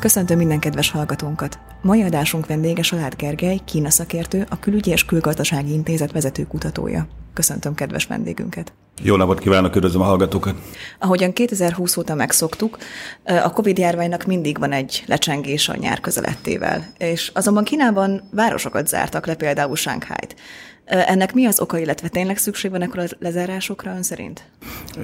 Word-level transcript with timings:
Köszöntöm 0.00 0.36
minden 0.38 0.58
kedves 0.58 0.90
hallgatónkat! 0.90 1.58
Mai 1.82 2.02
adásunk 2.02 2.46
vendége 2.46 2.82
Salád 2.82 3.14
Gergely, 3.14 3.60
Kína 3.64 3.90
szakértő, 3.90 4.46
a 4.50 4.58
Külügyi 4.58 4.90
és 4.90 5.04
Külgazdasági 5.04 5.72
Intézet 5.72 6.12
vezető 6.12 6.46
kutatója. 6.46 7.06
Köszöntöm 7.32 7.74
kedves 7.74 8.06
vendégünket! 8.06 8.72
Jó 9.02 9.16
napot 9.16 9.38
kívánok, 9.38 9.76
üdvözlöm 9.76 10.02
a 10.02 10.04
hallgatókat! 10.04 10.54
Ahogyan 10.98 11.32
2020 11.32 11.96
óta 11.96 12.14
megszoktuk, 12.14 12.78
a 13.24 13.52
Covid-járványnak 13.52 14.24
mindig 14.24 14.58
van 14.58 14.72
egy 14.72 15.04
lecsengés 15.06 15.68
a 15.68 15.76
nyár 15.76 16.00
közelettével, 16.00 16.92
és 16.98 17.30
azonban 17.34 17.64
Kínában 17.64 18.22
városokat 18.30 18.86
zártak 18.86 19.26
le, 19.26 19.34
például 19.34 19.76
Sánkhájt. 19.76 20.36
Ennek 20.84 21.34
mi 21.34 21.46
az 21.46 21.60
oka, 21.60 21.78
illetve 21.78 22.08
tényleg 22.08 22.36
szükség 22.36 22.70
van 22.70 22.82
ekkor 22.82 22.98
a 22.98 23.04
lezárásokra 23.18 23.90
ön 23.90 24.02
szerint? 24.02 24.42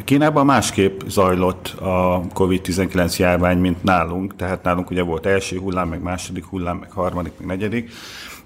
Kínában 0.04 0.46
másképp 0.46 1.00
zajlott 1.06 1.68
a 1.68 2.22
COVID-19 2.34 3.16
járvány, 3.16 3.58
mint 3.58 3.82
nálunk. 3.82 4.36
Tehát 4.36 4.62
nálunk 4.62 4.90
ugye 4.90 5.02
volt 5.02 5.26
első 5.26 5.58
hullám, 5.58 5.88
meg 5.88 6.02
második 6.02 6.44
hullám, 6.44 6.76
meg 6.76 6.90
harmadik, 6.90 7.32
meg 7.38 7.46
negyedik. 7.46 7.90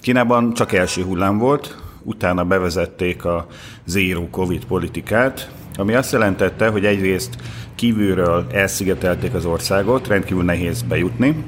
Kínában 0.01 0.53
csak 0.53 0.73
első 0.73 1.03
hullám 1.03 1.39
volt, 1.39 1.77
utána 2.09 2.45
bevezették 2.45 3.25
a 3.25 3.47
zéró 3.85 4.29
COVID 4.31 4.65
politikát, 4.65 5.51
ami 5.77 5.95
azt 5.95 6.13
jelentette, 6.13 6.69
hogy 6.69 6.85
egyrészt 6.85 7.37
kívülről 7.75 8.47
elszigetelték 8.53 9.35
az 9.35 9.45
országot, 9.45 10.07
rendkívül 10.07 10.45
nehéz 10.45 10.83
bejutni, 10.83 11.45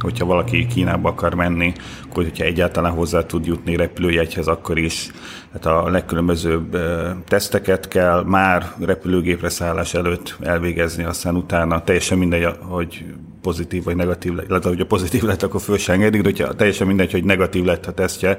hogyha 0.00 0.24
valaki 0.24 0.66
Kínába 0.66 1.08
akar 1.08 1.34
menni, 1.34 1.72
akkor 2.08 2.22
hogyha 2.22 2.44
egyáltalán 2.44 2.92
hozzá 2.92 3.26
tud 3.26 3.46
jutni 3.46 3.76
repülőjegyhez, 3.76 4.46
akkor 4.46 4.78
is 4.78 5.10
hát 5.52 5.66
a 5.66 5.88
legkülönbözőbb 5.90 6.78
teszteket 7.24 7.88
kell 7.88 8.22
már 8.22 8.72
repülőgépre 8.80 9.48
szállás 9.48 9.94
előtt 9.94 10.36
elvégezni, 10.40 11.04
aztán 11.04 11.36
utána 11.36 11.84
teljesen 11.84 12.18
mindegy, 12.18 12.48
hogy 12.60 13.04
pozitív 13.42 13.84
vagy 13.84 13.96
negatív 13.96 14.34
lett, 14.34 14.48
illetve 14.48 14.68
hogyha 14.68 14.86
pozitív 14.86 15.22
lett, 15.22 15.42
akkor 15.42 15.60
föl 15.60 15.78
sem 15.78 15.94
engedik, 15.94 16.22
de 16.22 16.28
hogyha 16.28 16.54
teljesen 16.54 16.86
mindegy, 16.86 17.12
hogy 17.12 17.24
negatív 17.24 17.64
lett 17.64 17.86
a 17.86 17.92
tesztje, 17.92 18.36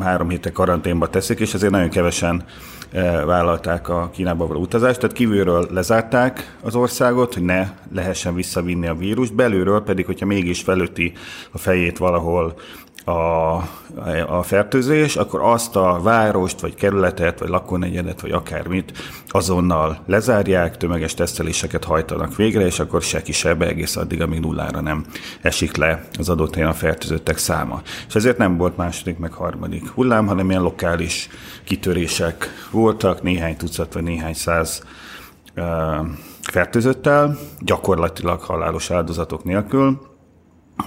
három 0.00 0.28
héte 0.28 0.52
karanténba 0.52 1.08
teszik, 1.10 1.40
és 1.40 1.54
azért 1.54 1.72
nagyon 1.72 1.88
kevesen 1.88 2.44
vállalták 3.26 3.88
a 3.88 4.10
Kínába 4.12 4.46
való 4.46 4.60
utazást, 4.60 5.00
tehát 5.00 5.16
kívülről 5.16 5.68
lezárták 5.70 6.56
az 6.62 6.74
országot, 6.74 7.34
hogy 7.34 7.42
ne 7.42 7.68
lehessen 7.92 8.34
visszavinni 8.34 8.86
a 8.86 8.94
vírust, 8.94 9.34
belülről 9.34 9.82
pedig, 9.82 10.06
hogyha 10.06 10.26
mégis 10.26 10.60
felüti 10.60 11.12
a 11.50 11.58
fejét 11.58 11.98
valahol 11.98 12.54
a, 13.04 13.56
a 14.28 14.42
fertőzés, 14.42 15.16
akkor 15.16 15.40
azt 15.42 15.76
a 15.76 16.00
várost, 16.02 16.60
vagy 16.60 16.74
kerületet, 16.74 17.38
vagy 17.38 17.48
lakónegyedet, 17.48 18.20
vagy 18.20 18.30
akármit 18.30 18.92
azonnal 19.28 19.98
lezárják, 20.06 20.76
tömeges 20.76 21.14
teszteléseket 21.14 21.84
hajtanak 21.84 22.36
végre, 22.36 22.66
és 22.66 22.78
akkor 22.78 23.02
se 23.02 23.22
kisebb 23.22 23.62
egész 23.62 23.96
addig, 23.96 24.22
amíg 24.22 24.40
nullára 24.40 24.80
nem 24.80 25.04
esik 25.40 25.76
le 25.76 26.04
az 26.18 26.28
adott 26.28 26.54
helyen 26.54 26.70
a 26.70 26.74
fertőzöttek 26.74 27.38
száma. 27.38 27.82
És 28.08 28.14
ezért 28.14 28.38
nem 28.38 28.56
volt 28.56 28.76
második, 28.76 29.18
meg 29.18 29.32
harmadik 29.32 29.88
hullám, 29.88 30.26
hanem 30.26 30.50
ilyen 30.50 30.62
lokális 30.62 31.28
kitörések 31.64 32.48
voltak, 32.70 33.22
néhány 33.22 33.56
tucat, 33.56 33.92
vagy 33.92 34.02
néhány 34.02 34.34
száz 34.34 34.82
fertőzöttel, 36.40 37.38
gyakorlatilag 37.60 38.40
halálos 38.40 38.90
áldozatok 38.90 39.44
nélkül, 39.44 40.07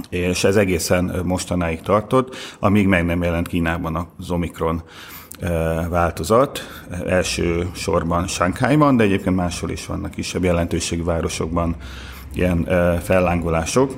és 0.09 0.43
ez 0.43 0.55
egészen 0.55 1.21
mostanáig 1.25 1.81
tartott, 1.81 2.35
amíg 2.59 2.87
meg 2.87 3.05
nem 3.05 3.23
jelent 3.23 3.47
Kínában 3.47 4.07
az 4.17 4.31
Omikron 4.31 4.83
változat. 5.89 6.59
Első 7.07 7.69
sorban 7.73 8.27
Sánkhájban, 8.27 8.97
de 8.97 9.03
egyébként 9.03 9.35
máshol 9.35 9.69
is 9.69 9.85
vannak 9.85 10.11
kisebb 10.11 10.43
jelentőségű 10.43 11.03
városokban 11.03 11.75
ilyen 12.33 12.67
fellángolások. 13.01 13.95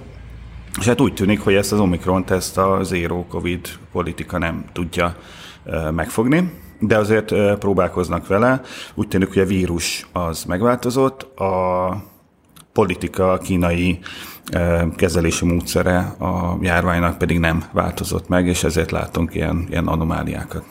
És 0.80 0.86
hát 0.86 1.02
úgy 1.02 1.14
tűnik, 1.14 1.42
hogy 1.42 1.54
ezt 1.54 1.72
az 1.72 1.80
Omikron 1.80 2.24
ezt 2.28 2.58
a 2.58 2.80
zero 2.84 3.26
covid 3.26 3.68
politika 3.92 4.38
nem 4.38 4.66
tudja 4.74 5.16
megfogni, 5.92 6.52
de 6.80 6.98
azért 6.98 7.58
próbálkoznak 7.60 8.28
vele. 8.28 8.62
Úgy 8.94 9.08
tűnik, 9.08 9.28
hogy 9.28 9.42
a 9.42 9.46
vírus 9.46 10.08
az 10.12 10.44
megváltozott, 10.44 11.40
a 11.40 12.12
politika, 12.74 13.32
a 13.32 13.38
kínai 13.38 14.00
kezelési 14.96 15.46
módszere 15.46 15.98
a 16.00 16.58
járványnak 16.62 17.18
pedig 17.18 17.40
nem 17.40 17.64
változott 17.72 18.28
meg, 18.28 18.48
és 18.48 18.64
ezért 18.64 18.92
látunk 18.92 19.36
ilyen, 19.36 19.66
ilyen 19.70 19.88
anomáliákat. 19.88 20.64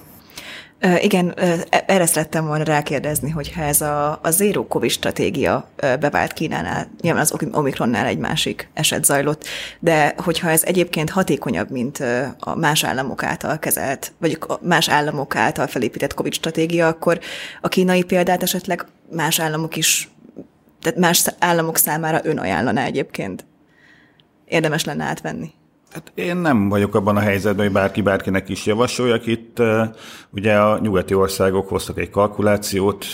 Igen, 1.01 1.35
e, 1.37 1.65
erre 1.87 2.07
szerettem 2.07 2.47
volna 2.47 2.65
rákérdezni, 2.65 3.31
hogyha 3.31 3.63
ez 3.63 3.81
a, 3.81 4.19
a 4.23 4.31
zero 4.31 4.67
COVID 4.67 4.91
stratégia 4.91 5.69
bevált 5.77 6.33
Kínánál, 6.33 6.91
nyilván 7.01 7.23
az 7.23 7.35
Omikronnál 7.53 8.07
egy 8.07 8.19
másik 8.19 8.69
eset 8.75 9.05
zajlott, 9.05 9.47
de 9.79 10.15
hogyha 10.17 10.51
ez 10.51 10.63
egyébként 10.65 11.11
hatékonyabb, 11.11 11.71
mint 11.71 12.05
a 12.39 12.55
más 12.57 12.85
államok 12.85 13.23
által 13.23 13.59
kezelt, 13.59 14.13
vagy 14.19 14.39
más 14.61 14.89
államok 14.89 15.37
által 15.37 15.67
felépített 15.67 16.15
COVID 16.15 16.33
stratégia, 16.33 16.87
akkor 16.87 17.21
a 17.61 17.69
kínai 17.69 18.03
példát 18.03 18.43
esetleg 18.43 18.87
más 19.11 19.41
államok 19.41 19.77
is, 19.77 20.12
tehát 20.83 20.99
más 20.99 21.27
államok 21.39 21.77
számára 21.77 22.21
ön 22.23 22.39
ajánlaná 22.39 22.85
egyébként? 22.85 23.45
érdemes 24.53 24.85
lenne 24.85 25.05
átvenni? 25.05 25.51
Hát 25.93 26.13
én 26.15 26.37
nem 26.37 26.69
vagyok 26.69 26.95
abban 26.95 27.17
a 27.17 27.21
helyzetben, 27.21 27.65
hogy 27.65 27.75
bárki 27.75 28.03
bárkinek 28.03 28.49
is 28.49 28.67
javasoljak. 28.67 29.27
Itt 29.27 29.63
ugye 30.31 30.57
a 30.57 30.79
nyugati 30.79 31.15
országok 31.15 31.69
hoztak 31.69 31.99
egy 31.99 32.11
kalkulációt, 32.11 33.05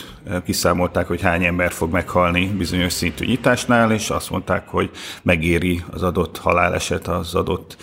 kiszámolták, 0.45 1.07
hogy 1.07 1.21
hány 1.21 1.45
ember 1.45 1.73
fog 1.73 1.93
meghalni 1.93 2.47
bizonyos 2.47 2.93
szintű 2.93 3.25
nyitásnál, 3.25 3.93
és 3.93 4.11
azt 4.11 4.31
mondták, 4.31 4.69
hogy 4.69 4.91
megéri 5.23 5.83
az 5.91 6.03
adott 6.03 6.39
haláleset, 6.39 7.09
az 7.09 7.35
adott 7.35 7.77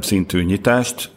szintű 0.00 0.42
nyitást 0.42 1.10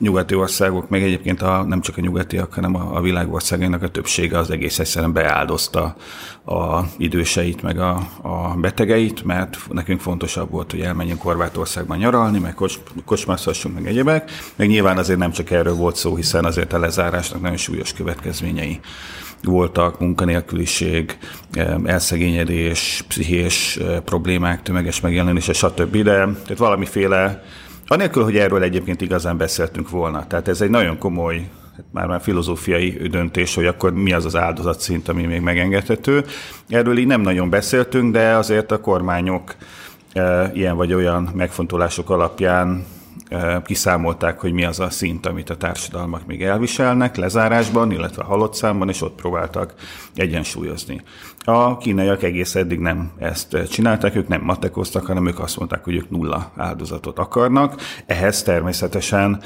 nyugati 0.00 0.34
országok, 0.34 0.88
meg 0.88 1.02
egyébként 1.02 1.42
a, 1.42 1.62
nem 1.62 1.80
csak 1.80 1.96
a 1.96 2.00
nyugatiak, 2.00 2.54
hanem 2.54 2.74
a, 2.74 2.96
a 2.96 3.00
világ 3.00 3.32
országainak 3.32 3.82
a 3.82 3.88
többsége 3.88 4.38
az 4.38 4.50
egész 4.50 4.78
egyszerűen 4.78 5.12
beáldozta 5.12 5.96
a 6.44 6.80
időseit, 6.96 7.62
meg 7.62 7.78
a, 7.78 8.08
a 8.22 8.54
betegeit, 8.56 9.24
mert 9.24 9.58
nekünk 9.70 10.00
fontosabb 10.00 10.50
volt, 10.50 10.70
hogy 10.70 10.80
elmenjünk 10.80 11.22
Horvátországban 11.22 11.98
nyaralni, 11.98 12.38
meg 12.38 12.54
kocs, 12.54 12.78
kocsmázhassunk, 13.04 13.74
meg 13.74 13.86
egyebek. 13.86 14.30
Meg 14.56 14.68
nyilván 14.68 14.98
azért 14.98 15.18
nem 15.18 15.30
csak 15.30 15.50
erről 15.50 15.74
volt 15.74 15.96
szó, 15.96 16.16
hiszen 16.16 16.44
azért 16.44 16.72
a 16.72 16.78
lezárásnak 16.78 17.40
nagyon 17.40 17.56
súlyos 17.56 17.92
következményei 17.92 18.80
voltak, 19.42 20.00
munkanélküliség, 20.00 21.18
elszegényedés, 21.84 23.04
pszichés 23.08 23.78
problémák, 24.04 24.62
tömeges 24.62 25.00
megjelenése, 25.00 25.52
stb. 25.52 25.96
De 25.96 26.14
tehát 26.14 26.58
valamiféle 26.58 27.42
Anélkül, 27.92 28.22
hogy 28.22 28.36
erről 28.36 28.62
egyébként 28.62 29.00
igazán 29.00 29.36
beszéltünk 29.36 29.90
volna. 29.90 30.26
Tehát 30.26 30.48
ez 30.48 30.60
egy 30.60 30.70
nagyon 30.70 30.98
komoly 30.98 31.48
már 31.92 32.06
már 32.06 32.20
filozófiai 32.20 32.90
döntés, 32.90 33.54
hogy 33.54 33.66
akkor 33.66 33.92
mi 33.92 34.12
az 34.12 34.24
az 34.24 34.36
áldozatszint, 34.36 35.08
ami 35.08 35.22
még 35.22 35.40
megengedhető. 35.40 36.24
Erről 36.68 36.98
így 36.98 37.06
nem 37.06 37.20
nagyon 37.20 37.50
beszéltünk, 37.50 38.12
de 38.12 38.34
azért 38.36 38.70
a 38.70 38.80
kormányok 38.80 39.54
e, 40.12 40.50
ilyen 40.54 40.76
vagy 40.76 40.94
olyan 40.94 41.30
megfontolások 41.34 42.10
alapján 42.10 42.86
kiszámolták, 43.64 44.40
hogy 44.40 44.52
mi 44.52 44.64
az 44.64 44.80
a 44.80 44.90
szint, 44.90 45.26
amit 45.26 45.50
a 45.50 45.56
társadalmak 45.56 46.26
még 46.26 46.42
elviselnek 46.42 47.16
lezárásban, 47.16 47.90
illetve 47.90 48.22
halott 48.22 48.54
számban, 48.54 48.88
és 48.88 49.02
ott 49.02 49.14
próbáltak 49.14 49.74
egyensúlyozni. 50.14 51.02
A 51.44 51.76
kínaiak 51.76 52.22
egész 52.22 52.54
eddig 52.54 52.78
nem 52.78 53.10
ezt 53.18 53.56
csinálták, 53.70 54.16
ők 54.16 54.28
nem 54.28 54.42
matekoztak, 54.42 55.06
hanem 55.06 55.26
ők 55.26 55.38
azt 55.38 55.58
mondták, 55.58 55.84
hogy 55.84 55.94
ők 55.94 56.10
nulla 56.10 56.52
áldozatot 56.56 57.18
akarnak. 57.18 57.80
Ehhez 58.06 58.42
természetesen 58.42 59.42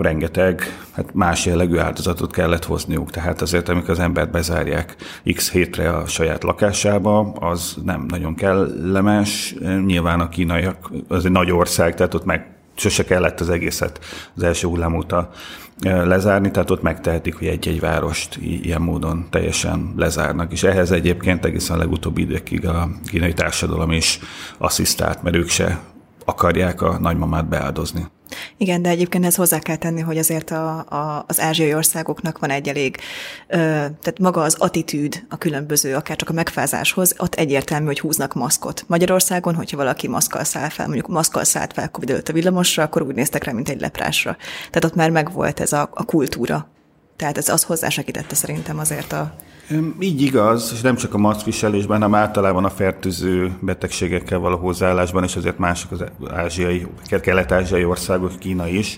rengeteg 0.00 0.62
hát 0.92 1.14
más 1.14 1.46
jellegű 1.46 1.78
áldozatot 1.78 2.32
kellett 2.32 2.64
hozniuk. 2.64 3.10
Tehát 3.10 3.40
azért, 3.40 3.68
amikor 3.68 3.90
az 3.90 3.98
embert 3.98 4.30
bezárják 4.30 4.96
x 5.34 5.50
hétre 5.50 5.90
a 5.90 6.06
saját 6.06 6.42
lakásába, 6.42 7.32
az 7.32 7.76
nem 7.84 8.04
nagyon 8.08 8.34
kellemes. 8.34 9.54
Nyilván 9.86 10.20
a 10.20 10.28
kínaiak, 10.28 10.90
az 11.08 11.24
egy 11.24 11.30
nagy 11.30 11.50
ország, 11.50 11.94
tehát 11.94 12.14
ott 12.14 12.24
meg 12.24 12.57
sose 12.78 13.04
kellett 13.04 13.40
az 13.40 13.50
egészet 13.50 14.00
az 14.36 14.42
első 14.42 14.68
hullám 14.68 14.94
óta 14.94 15.30
lezárni, 15.82 16.50
tehát 16.50 16.70
ott 16.70 16.82
megtehetik, 16.82 17.34
hogy 17.34 17.46
egy-egy 17.46 17.80
várost 17.80 18.36
ilyen 18.36 18.80
módon 18.80 19.26
teljesen 19.30 19.92
lezárnak. 19.96 20.52
És 20.52 20.62
ehhez 20.62 20.90
egyébként 20.90 21.44
egészen 21.44 21.76
a 21.76 21.78
legutóbbi 21.78 22.22
időkig 22.22 22.66
a 22.66 22.88
kínai 23.06 23.32
társadalom 23.32 23.90
is 23.90 24.20
asszisztált, 24.58 25.22
mert 25.22 25.36
ők 25.36 25.48
se 25.48 25.80
akarják 26.24 26.82
a 26.82 26.98
nagymamát 26.98 27.48
beáldozni. 27.48 28.06
Igen, 28.60 28.82
de 28.82 28.88
egyébként 28.88 29.24
ez 29.24 29.34
hozzá 29.34 29.58
kell 29.58 29.76
tenni, 29.76 30.00
hogy 30.00 30.18
azért 30.18 30.50
a, 30.50 30.78
a, 30.78 31.24
az 31.26 31.40
ázsiai 31.40 31.74
országoknak 31.74 32.38
van 32.38 32.50
egy 32.50 32.68
elég, 32.68 32.96
ö, 33.46 33.56
tehát 33.56 34.18
maga 34.18 34.42
az 34.42 34.54
attitűd 34.58 35.22
a 35.28 35.38
különböző, 35.38 35.94
akár 35.94 36.16
csak 36.16 36.28
a 36.28 36.32
megfázáshoz, 36.32 37.14
ott 37.18 37.34
egyértelmű, 37.34 37.86
hogy 37.86 38.00
húznak 38.00 38.34
maszkot. 38.34 38.84
Magyarországon, 38.86 39.54
hogyha 39.54 39.76
valaki 39.76 40.08
maszkal 40.08 40.44
száll 40.44 40.68
fel, 40.68 40.86
mondjuk 40.86 41.08
maszkal 41.08 41.44
szállt 41.44 41.72
fel 41.72 41.90
Covid 41.90 42.22
a 42.28 42.32
villamosra, 42.32 42.82
akkor 42.82 43.02
úgy 43.02 43.14
néztek 43.14 43.44
rá, 43.44 43.52
mint 43.52 43.68
egy 43.68 43.80
leprásra. 43.80 44.36
Tehát 44.56 44.84
ott 44.84 44.94
már 44.94 45.10
megvolt 45.10 45.60
ez 45.60 45.72
a, 45.72 45.90
a 45.94 46.04
kultúra 46.04 46.68
Tehát 47.16 47.38
ez 47.38 47.48
az 47.48 47.62
hozzásegítette 47.62 48.34
szerintem 48.34 48.78
azért 48.78 49.12
a 49.12 49.34
így 50.00 50.22
igaz, 50.22 50.70
és 50.74 50.80
nem 50.80 50.96
csak 50.96 51.14
a 51.14 51.18
maszkviselésben, 51.18 52.00
hanem 52.00 52.20
általában 52.20 52.64
a 52.64 52.70
fertőző 52.70 53.52
betegségekkel 53.60 54.38
való 54.38 54.56
hozzáállásban, 54.56 55.24
és 55.24 55.36
azért 55.36 55.58
mások 55.58 55.90
az 55.90 56.04
ázsiai, 56.30 56.86
kelet-ázsiai 57.20 57.84
országok, 57.84 58.38
Kína 58.38 58.68
is. 58.68 58.96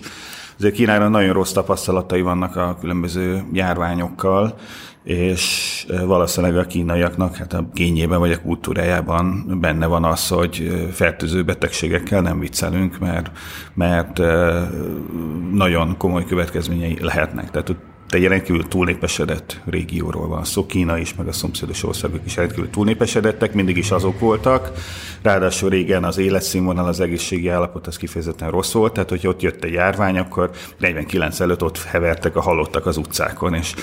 Azért 0.57 0.73
Kínára 0.73 1.07
nagyon 1.07 1.33
rossz 1.33 1.51
tapasztalatai 1.51 2.21
vannak 2.21 2.55
a 2.55 2.77
különböző 2.79 3.43
járványokkal, 3.53 4.55
és 5.03 5.85
valószínűleg 6.05 6.57
a 6.57 6.67
kínaiaknak 6.67 7.35
hát 7.35 7.53
a 7.53 7.69
kényében 7.73 8.19
vagy 8.19 8.31
a 8.31 8.41
kultúrájában 8.41 9.57
benne 9.61 9.85
van 9.85 10.03
az, 10.03 10.27
hogy 10.27 10.87
fertőző 10.91 11.43
betegségekkel 11.43 12.21
nem 12.21 12.39
viccelünk, 12.39 12.99
mert, 12.99 13.31
mert 13.73 14.17
nagyon 15.51 15.97
komoly 15.97 16.25
következményei 16.25 16.97
lehetnek. 17.01 17.51
Tehát 17.51 17.75
egy 18.13 18.27
rendkívül 18.27 18.67
túlnépesedett 18.67 19.61
régióról 19.65 20.27
van 20.27 20.43
szó. 20.43 20.65
Kína 20.65 20.97
is, 20.97 21.15
meg 21.15 21.27
a 21.27 21.31
szomszédos 21.31 21.83
országok 21.83 22.19
is 22.25 22.35
rendkívül 22.35 22.69
túlnépesedettek, 22.69 23.53
mindig 23.53 23.77
is 23.77 23.91
azok 23.91 24.19
voltak. 24.19 24.71
Ráadásul 25.21 25.69
régen 25.69 26.03
az 26.03 26.17
életszínvonal, 26.17 26.87
az 26.87 26.99
egészségi 26.99 27.47
állapot 27.47 27.87
az 27.87 27.97
kifejezetten 27.97 28.49
rossz 28.49 28.71
volt, 28.71 28.93
tehát 28.93 29.09
hogyha 29.09 29.29
ott 29.29 29.41
jött 29.41 29.63
egy 29.63 29.73
járvány, 29.73 30.17
akkor 30.17 30.49
49 30.77 31.39
előtt 31.39 31.63
ott 31.63 31.83
hevertek 31.83 32.35
a 32.35 32.41
halottak 32.41 32.85
az 32.85 32.97
utcákon, 32.97 33.53
és 33.53 33.73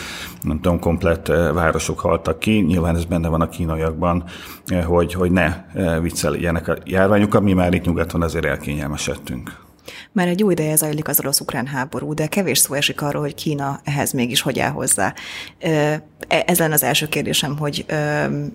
nem 0.42 0.60
tudom, 0.60 0.78
komplett 0.78 1.28
eh, 1.28 1.52
városok 1.52 2.00
haltak 2.00 2.38
ki. 2.38 2.50
Nyilván 2.50 2.96
ez 2.96 3.04
benne 3.04 3.28
van 3.28 3.40
a 3.40 3.48
kínaiakban, 3.48 4.24
eh, 4.66 4.84
hogy, 4.84 5.12
hogy 5.12 5.30
ne 5.30 5.64
eh, 5.74 6.00
vicceljenek 6.00 6.68
a 6.68 6.76
járványok, 6.84 7.40
mi 7.40 7.52
már 7.52 7.74
itt 7.74 7.84
nyugaton 7.84 8.22
azért 8.22 8.44
elkényelmesedtünk. 8.44 9.67
Már 10.12 10.28
egy 10.28 10.40
jó 10.40 10.50
ideje 10.50 10.76
zajlik 10.76 11.08
az 11.08 11.18
orosz-ukrán 11.18 11.66
háború, 11.66 12.14
de 12.14 12.26
kevés 12.26 12.58
szó 12.58 12.74
esik 12.74 13.02
arról, 13.02 13.22
hogy 13.22 13.34
Kína 13.34 13.80
ehhez 13.84 14.12
mégis 14.12 14.40
hogy 14.40 14.58
áll 14.58 14.70
hozzá. 14.70 15.14
E, 15.58 16.04
ez 16.28 16.58
lenne 16.58 16.74
az 16.74 16.82
első 16.82 17.08
kérdésem, 17.08 17.58
hogy 17.58 17.86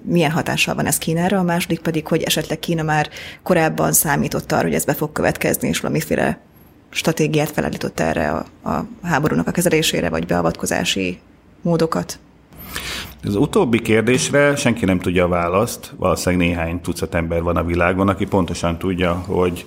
milyen 0.03 0.31
hatással 0.31 0.75
van 0.75 0.85
ez 0.85 0.97
Kínára, 0.97 1.39
a 1.39 1.44
második 1.44 1.80
pedig, 1.80 2.07
hogy 2.07 2.21
esetleg 2.21 2.59
Kína 2.59 2.83
már 2.83 3.09
korábban 3.44 3.94
számított 3.94 4.51
arra, 4.51 4.63
hogy 4.63 4.74
ez 4.74 4.85
be 4.85 4.94
fog 4.94 5.12
következni, 5.12 5.68
és 5.68 5.80
valamiféle 5.80 6.39
stratégiát 6.89 7.51
felállított 7.51 8.00
erre 8.00 8.30
a, 8.30 8.69
a 8.69 8.85
háborúnak 9.01 9.47
a 9.47 9.51
kezelésére, 9.51 10.09
vagy 10.09 10.25
beavatkozási 10.25 11.19
módokat? 11.62 12.19
Az 13.24 13.35
utóbbi 13.35 13.81
kérdésre 13.81 14.56
senki 14.56 14.85
nem 14.85 15.00
tudja 15.00 15.25
a 15.25 15.27
választ. 15.27 15.94
Valószínűleg 15.97 16.47
néhány 16.47 16.81
tucat 16.81 17.15
ember 17.15 17.41
van 17.41 17.57
a 17.57 17.63
világon, 17.63 18.07
aki 18.07 18.25
pontosan 18.25 18.77
tudja, 18.77 19.13
hogy 19.13 19.65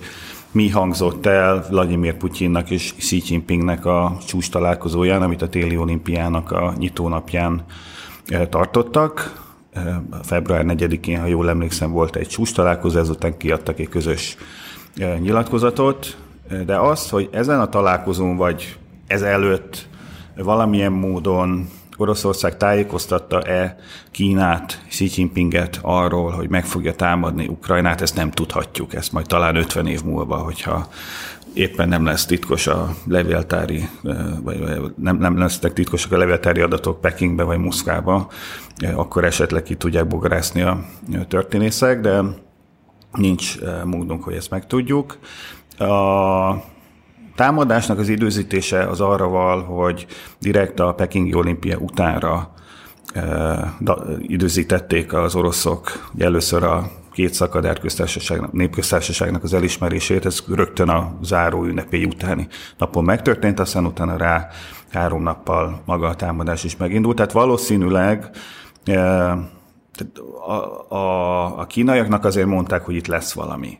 mi 0.57 0.69
hangzott 0.69 1.25
el 1.25 1.65
Vladimir 1.69 2.13
Putyinnak 2.13 2.69
és 2.69 2.93
Xi 2.95 3.21
Jinpingnek 3.25 3.85
a 3.85 4.17
csúcs 4.25 4.49
találkozóján, 4.49 5.21
amit 5.21 5.41
a 5.41 5.49
téli 5.49 5.77
olimpiának 5.77 6.51
a 6.51 6.73
nyitónapján 6.77 7.63
eh, 8.27 8.45
tartottak. 8.49 9.43
Eh, 9.73 9.95
február 10.23 10.63
4-én, 10.67 11.19
ha 11.19 11.25
jól 11.25 11.49
emlékszem, 11.49 11.91
volt 11.91 12.15
egy 12.15 12.27
csúcs 12.27 12.53
találkozó, 12.53 12.99
ezután 12.99 13.37
kiadtak 13.37 13.79
egy 13.79 13.89
közös 13.89 14.37
eh, 14.95 15.19
nyilatkozatot, 15.19 16.17
de 16.65 16.77
az, 16.77 17.09
hogy 17.09 17.29
ezen 17.31 17.59
a 17.59 17.69
találkozón 17.69 18.35
vagy 18.35 18.77
ez 19.07 19.21
előtt 19.21 19.87
valamilyen 20.35 20.91
módon 20.91 21.67
Oroszország 21.97 22.57
tájékoztatta-e 22.57 23.75
Kínát, 24.11 24.81
Xi 24.87 25.09
Jinpinget 25.15 25.79
arról, 25.81 26.31
hogy 26.31 26.49
meg 26.49 26.65
fogja 26.65 26.93
támadni 26.93 27.47
Ukrajnát, 27.47 28.01
ezt 28.01 28.15
nem 28.15 28.31
tudhatjuk, 28.31 28.93
ezt 28.93 29.11
majd 29.11 29.25
talán 29.25 29.55
50 29.55 29.87
év 29.87 30.03
múlva, 30.03 30.37
hogyha 30.37 30.87
éppen 31.53 31.89
nem 31.89 32.05
lesz 32.05 32.25
titkos 32.25 32.67
a 32.67 32.95
levéltári, 33.05 33.89
vagy 34.41 34.59
nem, 34.95 35.17
nem 35.17 35.37
lesznek 35.37 35.73
titkosak 35.73 36.11
a 36.11 36.17
levéltári 36.17 36.61
adatok 36.61 37.01
Pekingbe 37.01 37.43
vagy 37.43 37.57
Moszkvába, 37.57 38.29
akkor 38.95 39.23
esetleg 39.23 39.63
ki 39.63 39.75
tudják 39.75 40.07
bogarászni 40.07 40.61
a 40.61 40.85
történészek, 41.27 42.01
de 42.01 42.21
nincs 43.11 43.57
módunk, 43.83 44.23
hogy 44.23 44.33
ezt 44.33 44.49
megtudjuk. 44.49 45.17
A 45.77 46.76
támadásnak 47.37 47.99
az 47.99 48.09
időzítése 48.09 48.79
az 48.83 49.01
arra 49.01 49.27
val, 49.27 49.63
hogy 49.63 50.05
direkt 50.39 50.79
a 50.79 50.93
Pekingi 50.93 51.33
olimpia 51.33 51.77
utánra 51.77 52.53
e, 53.13 53.21
da, 53.79 54.05
időzítették 54.19 55.13
az 55.13 55.35
oroszok 55.35 56.09
először 56.17 56.63
a 56.63 56.91
két 57.11 57.33
szakadár 57.33 57.79
köztársaságnak, 57.79 58.51
népköztársaságnak 58.51 59.43
az 59.43 59.53
elismerését, 59.53 60.25
ez 60.25 60.43
rögtön 60.47 60.89
a 60.89 61.17
záró 61.21 61.63
ünnepély 61.63 62.03
utáni 62.03 62.47
napon 62.77 63.03
megtörtént, 63.03 63.59
aztán 63.59 63.85
utána 63.85 64.17
rá 64.17 64.47
három 64.91 65.23
nappal 65.23 65.81
maga 65.85 66.07
a 66.07 66.15
támadás 66.15 66.63
is 66.63 66.77
megindult. 66.77 67.15
Tehát 67.15 67.31
valószínűleg 67.31 68.29
e, 68.85 68.99
a, 70.47 70.95
a, 70.95 71.59
a 71.59 71.65
kínaiaknak 71.65 72.25
azért 72.25 72.47
mondták, 72.47 72.85
hogy 72.85 72.95
itt 72.95 73.07
lesz 73.07 73.33
valami. 73.33 73.79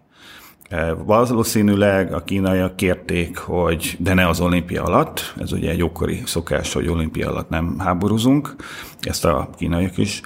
E, 0.69 0.93
valószínűleg 0.93 2.13
a 2.13 2.23
kínaiak 2.23 2.75
kérték, 2.75 3.37
hogy 3.37 3.95
de 3.99 4.13
ne 4.13 4.27
az 4.27 4.39
olimpia 4.39 4.83
alatt, 4.83 5.33
ez 5.37 5.51
ugye 5.51 5.69
egy 5.69 5.83
ókori 5.83 6.21
szokás, 6.25 6.73
hogy 6.73 6.87
olimpia 6.87 7.29
alatt 7.29 7.49
nem 7.49 7.75
háborúzunk, 7.79 8.55
ezt 9.01 9.25
a 9.25 9.49
kínaiak 9.57 9.97
is 9.97 10.21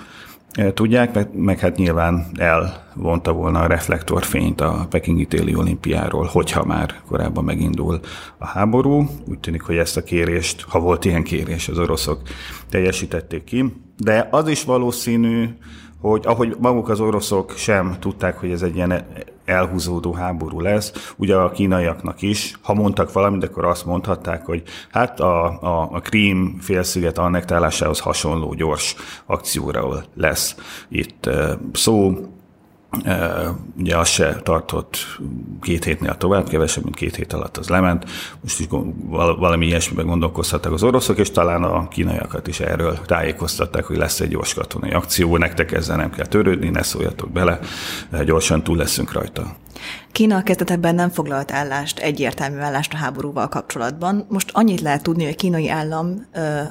e, 0.52 0.74
tudják, 0.74 1.14
meg, 1.14 1.36
meg 1.36 1.60
hát 1.60 1.76
nyilván 1.76 2.26
elvonta 2.38 3.32
volna 3.32 3.60
a 3.60 3.68
reflektorfényt 3.68 4.62
a 4.62 4.86
Pekingi 4.90 5.26
téli 5.26 5.56
olimpiáról, 5.56 6.26
hogyha 6.26 6.66
már 6.66 6.96
korábban 7.08 7.44
megindul 7.44 8.00
a 8.38 8.46
háború. 8.46 9.10
Úgy 9.28 9.40
tűnik, 9.40 9.62
hogy 9.62 9.78
ezt 9.78 9.98
a 9.98 10.04
kérést, 10.04 10.62
ha 10.62 10.80
volt 10.80 11.06
ilyen 11.06 11.24
kérés, 11.24 11.68
az 11.68 11.80
oroszok 11.80 12.22
teljesítették 12.70 13.44
ki. 13.44 13.74
De 13.98 14.28
az 14.32 14.48
is 14.48 14.64
valószínű, 14.64 15.50
hogy 16.00 16.24
ahogy 16.26 16.56
maguk 16.60 16.90
az 16.90 17.00
oroszok 17.00 17.54
sem 17.58 17.96
tudták, 18.00 18.38
hogy 18.38 18.52
ez 18.52 18.62
egy 18.62 18.76
ilyen 18.76 19.06
elhúzódó 19.46 20.14
háború 20.14 20.60
lesz, 20.60 21.14
ugye 21.18 21.36
a 21.36 21.52
kínaiaknak 21.52 22.22
is, 22.22 22.58
ha 22.62 22.74
mondtak 22.74 23.14
valamit, 23.14 23.44
akkor 23.44 23.66
azt 23.66 23.86
mondhatták, 23.86 24.46
hogy 24.46 24.64
hát 24.92 25.20
a, 25.20 25.62
a, 25.62 25.90
a 25.92 26.00
Krím 26.00 26.58
félsziget 26.60 27.18
annektálásához 27.18 28.00
hasonló 28.00 28.54
gyors 28.54 28.96
akcióra 29.26 30.04
lesz 30.16 30.56
itt 30.90 31.30
szó, 31.74 32.14
Ugye 33.78 33.98
az 33.98 34.08
se 34.08 34.36
tartott 34.44 34.98
két 35.62 35.84
hétnél 35.84 36.18
tovább, 36.18 36.50
kevesebb, 36.50 36.84
mint 36.84 36.96
két 36.96 37.16
hét 37.16 37.34
alatt 37.34 37.58
az 37.58 37.70
lement. 37.70 38.06
Most 38.42 38.60
is 38.60 38.68
valami 39.38 39.66
ilyesmiben 39.66 40.06
gondolkozhattak 40.06 40.74
az 40.74 40.84
oroszok, 40.84 41.18
és 41.18 41.32
talán 41.32 41.64
a 41.64 41.88
kínaiakat 41.88 42.48
is 42.48 42.60
erről 42.60 43.00
tájékoztatták, 43.06 43.84
hogy 43.86 43.98
lesz 43.98 44.20
egy 44.20 44.30
gyors 44.30 44.54
katonai 44.54 44.92
akció, 44.92 45.38
nektek 45.38 45.72
ezzel 45.72 45.98
nem 45.98 46.12
kell 46.12 46.26
törődni, 46.26 46.70
ne 46.70 46.84
szóljatok 46.84 47.32
bele, 47.32 47.60
gyorsan 48.26 48.64
túl 48.64 48.78
leszünk 48.78 49.12
rajta. 49.12 49.56
Kína 50.12 50.44
kezdetekben 50.44 50.96
nem 50.96 51.10
foglalt 51.10 51.52
állást, 51.52 52.00
egyértelmű 52.00 52.58
állást 52.58 52.94
a 52.94 52.98
háborúval 52.98 53.48
kapcsolatban. 53.48 54.26
Most 54.30 54.50
annyit 54.54 54.82
lehet 54.82 55.04
tudni, 55.04 55.24
hogy 55.24 55.34
a 55.34 55.36
kínai 55.36 55.70
állam 55.70 56.26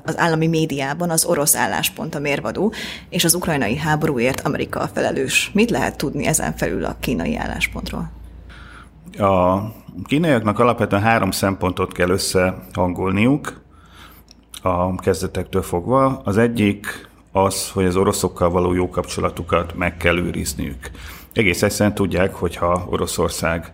az 0.04 0.18
állami 0.18 0.46
médiában 0.46 1.10
az 1.10 1.24
orosz 1.24 1.54
álláspont 1.54 2.14
a 2.14 2.18
mérvadó, 2.18 2.72
és 3.08 3.24
az 3.24 3.34
ukrajnai 3.34 3.76
háborúért 3.76 4.40
Amerika 4.40 4.80
a 4.80 4.88
felelős. 4.88 5.50
Mit 5.54 5.70
lehet 5.70 5.96
tudni 5.96 6.26
ezen 6.26 6.56
felül 6.56 6.84
a 6.84 6.96
kínai 7.00 7.36
álláspontról? 7.36 8.10
A 9.18 9.58
kínaiaknak 10.04 10.58
alapvetően 10.58 11.02
három 11.02 11.30
szempontot 11.30 11.92
kell 11.92 12.08
összehangolniuk 12.08 13.62
a 14.62 14.94
kezdetektől 14.94 15.62
fogva. 15.62 16.20
Az 16.24 16.36
egyik 16.36 17.08
az, 17.32 17.70
hogy 17.70 17.84
az 17.84 17.96
oroszokkal 17.96 18.50
való 18.50 18.74
jó 18.74 18.88
kapcsolatukat 18.88 19.74
meg 19.74 19.96
kell 19.96 20.16
őrizniük. 20.16 20.90
Egész 21.32 21.62
egyszerűen 21.62 21.94
tudják, 21.94 22.34
hogyha 22.34 22.86
Oroszország 22.90 23.72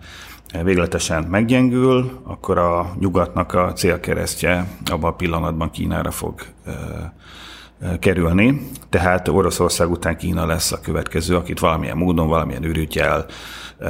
végletesen 0.63 1.23
meggyengül, 1.23 2.21
akkor 2.25 2.59
a 2.59 2.95
nyugatnak 2.99 3.55
a 3.55 3.73
célkeresztje 3.73 4.69
abban 4.91 5.11
a 5.11 5.17
pillanatban 5.17 5.71
Kínára 5.71 6.11
fog 6.11 6.41
kerülni. 8.01 8.71
Tehát 8.91 9.29
Oroszország 9.29 9.91
után 9.91 10.17
Kína 10.17 10.47
lesz 10.47 10.73
a 10.73 10.81
következő, 10.81 11.37
akit 11.37 11.59
valamilyen 11.59 11.97
módon, 11.97 12.29
valamilyen 12.29 12.65
ürügyel 12.65 13.27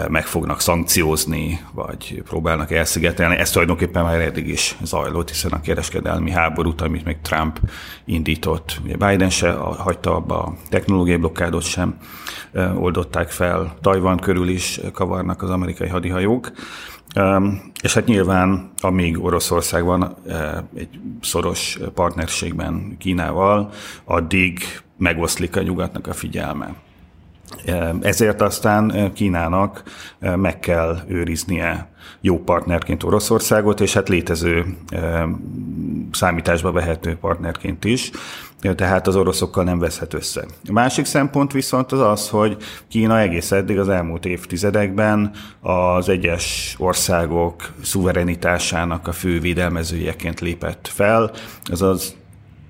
meg 0.08 0.26
fognak 0.26 0.60
szankciózni, 0.60 1.60
vagy 1.72 2.22
próbálnak 2.28 2.70
elszigetelni. 2.70 3.36
Ez 3.36 3.50
tulajdonképpen 3.50 4.02
már 4.04 4.20
eddig 4.20 4.48
is 4.48 4.76
zajlott, 4.82 5.28
hiszen 5.28 5.50
a 5.50 5.60
kereskedelmi 5.60 6.30
háborút, 6.30 6.80
amit 6.80 7.04
még 7.04 7.16
Trump 7.22 7.60
indított, 8.04 8.80
ugye 8.84 8.96
Biden 8.96 9.30
se 9.30 9.50
hagyta 9.52 10.14
abba 10.14 10.42
a 10.42 10.54
technológiai 10.68 11.16
blokkádot 11.16 11.62
sem 11.62 11.96
oldották 12.74 13.30
fel. 13.30 13.76
Tajvan 13.80 14.16
körül 14.16 14.48
is 14.48 14.80
kavarnak 14.92 15.42
az 15.42 15.50
amerikai 15.50 15.88
hadihajók. 15.88 16.52
És 17.82 17.94
hát 17.94 18.06
nyilván, 18.06 18.70
amíg 18.80 19.24
Oroszország 19.24 19.84
van 19.84 20.16
egy 20.74 21.00
szoros 21.20 21.78
partnerségben 21.94 22.96
Kínával, 22.98 23.70
addig 24.04 24.60
megoszlik 24.98 25.56
a 25.56 25.62
nyugatnak 25.62 26.06
a 26.06 26.12
figyelme. 26.12 26.74
Ezért 28.00 28.40
aztán 28.40 29.12
Kínának 29.14 29.82
meg 30.18 30.58
kell 30.58 30.98
őriznie 31.06 31.88
jó 32.20 32.38
partnerként 32.38 33.02
Oroszországot, 33.02 33.80
és 33.80 33.92
hát 33.92 34.08
létező 34.08 34.76
számításba 36.12 36.72
vehető 36.72 37.16
partnerként 37.20 37.84
is, 37.84 38.10
tehát 38.74 39.06
az 39.06 39.16
oroszokkal 39.16 39.64
nem 39.64 39.78
veszhet 39.78 40.14
össze. 40.14 40.44
A 40.68 40.72
másik 40.72 41.04
szempont 41.04 41.52
viszont 41.52 41.92
az 41.92 42.00
az, 42.00 42.28
hogy 42.28 42.56
Kína 42.88 43.20
egész 43.20 43.52
eddig 43.52 43.78
az 43.78 43.88
elmúlt 43.88 44.24
évtizedekben 44.24 45.30
az 45.60 46.08
egyes 46.08 46.76
országok 46.78 47.72
szuverenitásának 47.82 49.08
a 49.08 49.12
fő 49.12 49.40
védelmezőjeként 49.40 50.40
lépett 50.40 50.88
fel, 50.92 51.30
azaz 51.64 52.16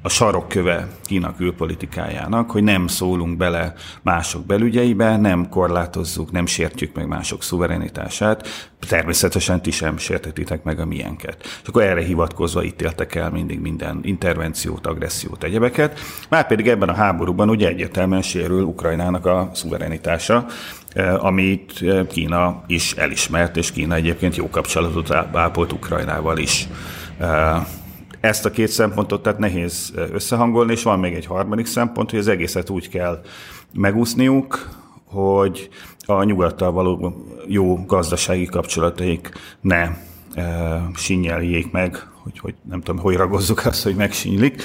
a 0.06 0.08
sarokköve 0.08 0.88
Kína 1.04 1.34
külpolitikájának, 1.36 2.50
hogy 2.50 2.62
nem 2.62 2.86
szólunk 2.86 3.36
bele 3.36 3.74
mások 4.02 4.46
belügyeibe, 4.46 5.16
nem 5.16 5.48
korlátozzuk, 5.48 6.30
nem 6.32 6.46
sértjük 6.46 6.94
meg 6.94 7.06
mások 7.06 7.42
szuverenitását, 7.42 8.48
természetesen 8.88 9.62
ti 9.62 9.70
sem 9.70 9.98
sértetitek 9.98 10.62
meg 10.62 10.80
a 10.80 10.84
miénket. 10.84 11.36
És 11.42 11.68
akkor 11.68 11.82
erre 11.82 12.02
hivatkozva 12.02 12.64
ítéltek 12.64 13.14
el 13.14 13.30
mindig 13.30 13.60
minden 13.60 14.00
intervenciót, 14.02 14.86
agressziót, 14.86 15.44
egyebeket. 15.44 15.98
Márpedig 16.28 16.68
ebben 16.68 16.88
a 16.88 16.94
háborúban 16.94 17.50
ugye 17.50 17.68
egyértelműen 17.68 18.22
sérül 18.22 18.62
Ukrajnának 18.62 19.26
a 19.26 19.50
szuverenitása, 19.54 20.46
eh, 20.92 21.24
amit 21.24 21.82
eh, 21.82 22.06
Kína 22.06 22.62
is 22.66 22.92
elismert, 22.92 23.56
és 23.56 23.72
Kína 23.72 23.94
egyébként 23.94 24.36
jó 24.36 24.50
kapcsolatot 24.50 25.10
ápolt 25.32 25.72
Ukrajnával 25.72 26.38
is. 26.38 26.68
Ezt 28.20 28.44
a 28.44 28.50
két 28.50 28.68
szempontot 28.68 29.22
tehát 29.22 29.38
nehéz 29.38 29.92
összehangolni, 30.12 30.72
és 30.72 30.82
van 30.82 30.98
még 30.98 31.14
egy 31.14 31.26
harmadik 31.26 31.66
szempont, 31.66 32.10
hogy 32.10 32.18
az 32.18 32.28
egészet 32.28 32.70
úgy 32.70 32.88
kell 32.88 33.20
megúszniuk, 33.72 34.68
hogy 35.04 35.68
a 36.06 36.22
nyugattal 36.22 36.72
való 36.72 37.24
jó 37.46 37.84
gazdasági 37.84 38.44
kapcsolataik 38.44 39.32
ne 39.60 39.88
e, 40.34 40.90
sinyeljék 40.94 41.70
meg, 41.70 42.06
hogy, 42.26 42.38
hogy 42.38 42.54
nem 42.68 42.80
tudom, 42.80 43.00
hogy 43.00 43.16
ragozzuk 43.16 43.66
azt, 43.66 43.82
hogy 43.82 43.94
megsínylik. 43.94 44.62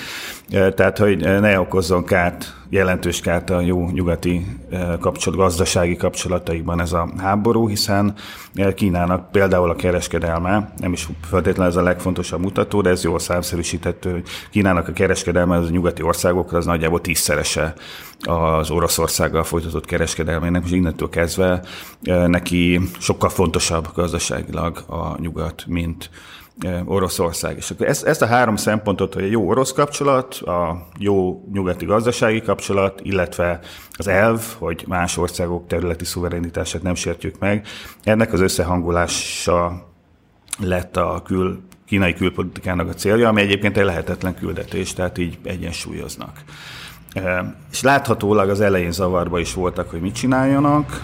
E, 0.50 0.74
tehát, 0.74 0.98
hogy 0.98 1.18
ne 1.18 1.60
okozzon 1.60 2.04
kárt 2.04 2.62
jelentős 2.72 3.20
kárt 3.20 3.50
a 3.50 3.62
jó 3.62 3.90
nyugati 3.90 4.46
eh, 4.70 4.98
kapcsolat, 5.00 5.40
gazdasági 5.40 5.96
kapcsolataikban 5.96 6.82
ez 6.82 6.94
a 6.94 7.10
háború, 7.18 7.68
hiszen 7.68 8.14
eh, 8.54 8.74
Kínának 8.74 9.32
például 9.32 9.70
a 9.70 9.76
kereskedelme, 9.76 10.74
nem 10.78 10.94
is 10.94 11.08
feltétlenül 11.30 11.72
ez 11.72 11.78
a 11.78 11.82
legfontosabb 11.82 12.42
mutató, 12.42 12.82
de 12.82 12.90
ez 12.90 13.04
jól 13.04 13.20
számszerűsített, 13.20 14.04
hogy 14.04 14.24
Kínának 14.50 14.88
a 14.88 14.92
kereskedelme 14.94 15.58
az 15.58 15.68
a 15.68 15.72
nyugati 15.72 16.02
országokra 16.02 16.58
az 16.58 16.66
nagyjából 16.66 17.02
tízszerese 17.02 17.74
az 18.20 18.70
Oroszországgal 18.72 19.44
folytatott 19.44 19.86
kereskedelmének, 19.86 20.64
és 20.66 20.72
innentől 20.72 21.10
kezdve 21.10 21.62
neki 22.28 22.80
sokkal 23.00 23.30
fontosabb 23.30 23.88
gazdaságilag 23.96 24.84
a 24.88 25.22
nyugat, 25.22 25.64
mint 25.68 26.10
Oroszország. 26.86 27.58
És 27.58 27.72
akkor 27.72 27.88
ezt, 27.88 28.06
ezt 28.06 28.22
a 28.22 28.26
három 28.26 28.56
szempontot, 28.56 29.14
hogy 29.14 29.24
a 29.24 29.28
jó 29.28 29.48
orosz 29.48 29.72
kapcsolat, 29.72 30.34
a 30.34 30.88
jó 30.98 31.44
nyugati 31.54 31.86
gazdasági 31.86 32.42
kapcsolat, 32.42 33.00
illetve 33.04 33.60
az 33.92 34.08
elv, 34.08 34.42
hogy 34.58 34.86
más 34.88 35.18
országok 35.18 35.68
területi 35.68 36.06
szuverenitását 36.06 36.82
nem 36.82 36.96
sértjük 36.96 37.40
meg, 37.40 37.68
ennek 38.04 38.34
az 38.34 38.40
összehangolása 38.40 39.88
lett 40.60 40.98
a 40.98 41.22
kül, 41.26 41.62
kínai 41.86 42.14
külpolitikának 42.14 42.90
a 42.90 42.94
célja, 42.94 43.28
ami 43.28 43.42
egyébként 43.42 43.78
egy 43.78 43.86
lehetetlen 43.86 44.36
küldetés, 44.36 44.94
tehát 44.94 45.18
így 45.18 45.38
egyensúlyoznak. 45.44 46.44
És 47.72 47.82
láthatólag 47.82 48.50
az 48.50 48.62
elején 48.62 48.92
zavarba 48.92 49.40
is 49.40 49.54
voltak, 49.54 49.90
hogy 49.90 50.02
mit 50.02 50.16
csináljanak, 50.16 51.04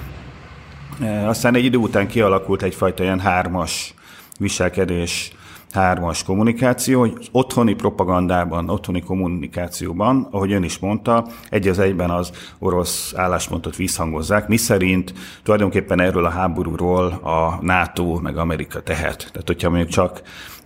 aztán 1.26 1.56
egy 1.56 1.64
idő 1.64 1.78
után 1.78 2.08
kialakult 2.08 2.62
egyfajta 2.62 3.04
ilyen 3.04 3.20
hármas 3.20 3.94
viselkedés 4.40 5.32
hármas 5.78 6.24
kommunikáció, 6.24 7.00
hogy 7.00 7.30
otthoni 7.32 7.74
propagandában, 7.74 8.70
otthoni 8.70 9.02
kommunikációban, 9.02 10.28
ahogy 10.32 10.52
ön 10.52 10.64
is 10.64 10.80
mondta, 10.80 11.28
egy 11.50 11.68
az 11.68 11.80
egyben 11.80 12.10
az 12.10 12.32
orosz 12.60 13.14
álláspontot 13.16 13.76
visszhangozzák, 13.76 14.48
miszerint 14.48 15.14
tulajdonképpen 15.44 16.00
erről 16.00 16.26
a 16.26 16.30
háborúról 16.30 17.06
a 17.06 17.60
NATO 17.62 18.20
meg 18.22 18.38
Amerika 18.38 18.82
tehet. 18.82 19.30
Tehát, 19.32 19.48
hogyha 19.48 19.70
mondjuk 19.70 19.90
csak 19.90 20.22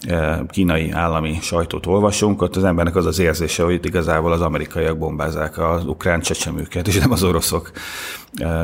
e, 0.08 0.44
kínai 0.50 0.91
állami 0.91 1.38
sajtót 1.41 1.86
olvasunk, 1.86 2.41
ott 2.41 2.56
az 2.56 2.63
embernek 2.63 2.96
az 2.96 3.06
az 3.06 3.20
érzése, 3.20 3.63
hogy 3.63 3.74
itt 3.74 3.86
igazából 3.86 4.32
az 4.32 4.41
amerikaiak 4.41 4.98
bombázák 4.98 5.58
az 5.58 5.86
ukrán 5.86 6.22
csecsemőket, 6.22 6.88
és 6.88 6.98
nem 6.98 7.12
az 7.12 7.24
oroszok 7.24 7.72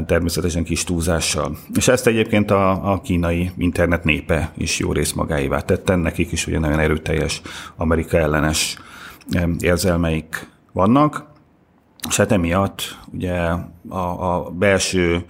természetesen 0.06 0.64
kis 0.64 0.84
túlzással. 0.84 1.58
És 1.76 1.88
ezt 1.88 2.08
egyébként 2.08 2.52
a, 2.52 2.92
a 2.92 3.02
kínai 3.02 3.52
internet 3.58 4.04
népe 4.04 4.52
is 4.58 4.80
jó 4.80 4.92
rész 4.92 5.12
magáévá 5.12 5.60
tette, 5.60 5.96
nekik 5.96 6.32
is 6.32 6.37
ugye 6.46 6.60
nagyon 6.60 6.80
erőteljes 6.80 7.42
Amerika 7.76 8.18
ellenes 8.18 8.78
érzelmeik 9.60 10.50
vannak, 10.72 11.26
és 12.08 12.18
hát 12.18 12.32
emiatt 12.32 12.98
ugye 13.14 13.34
a, 13.90 14.34
a 14.34 14.50
belső 14.50 15.26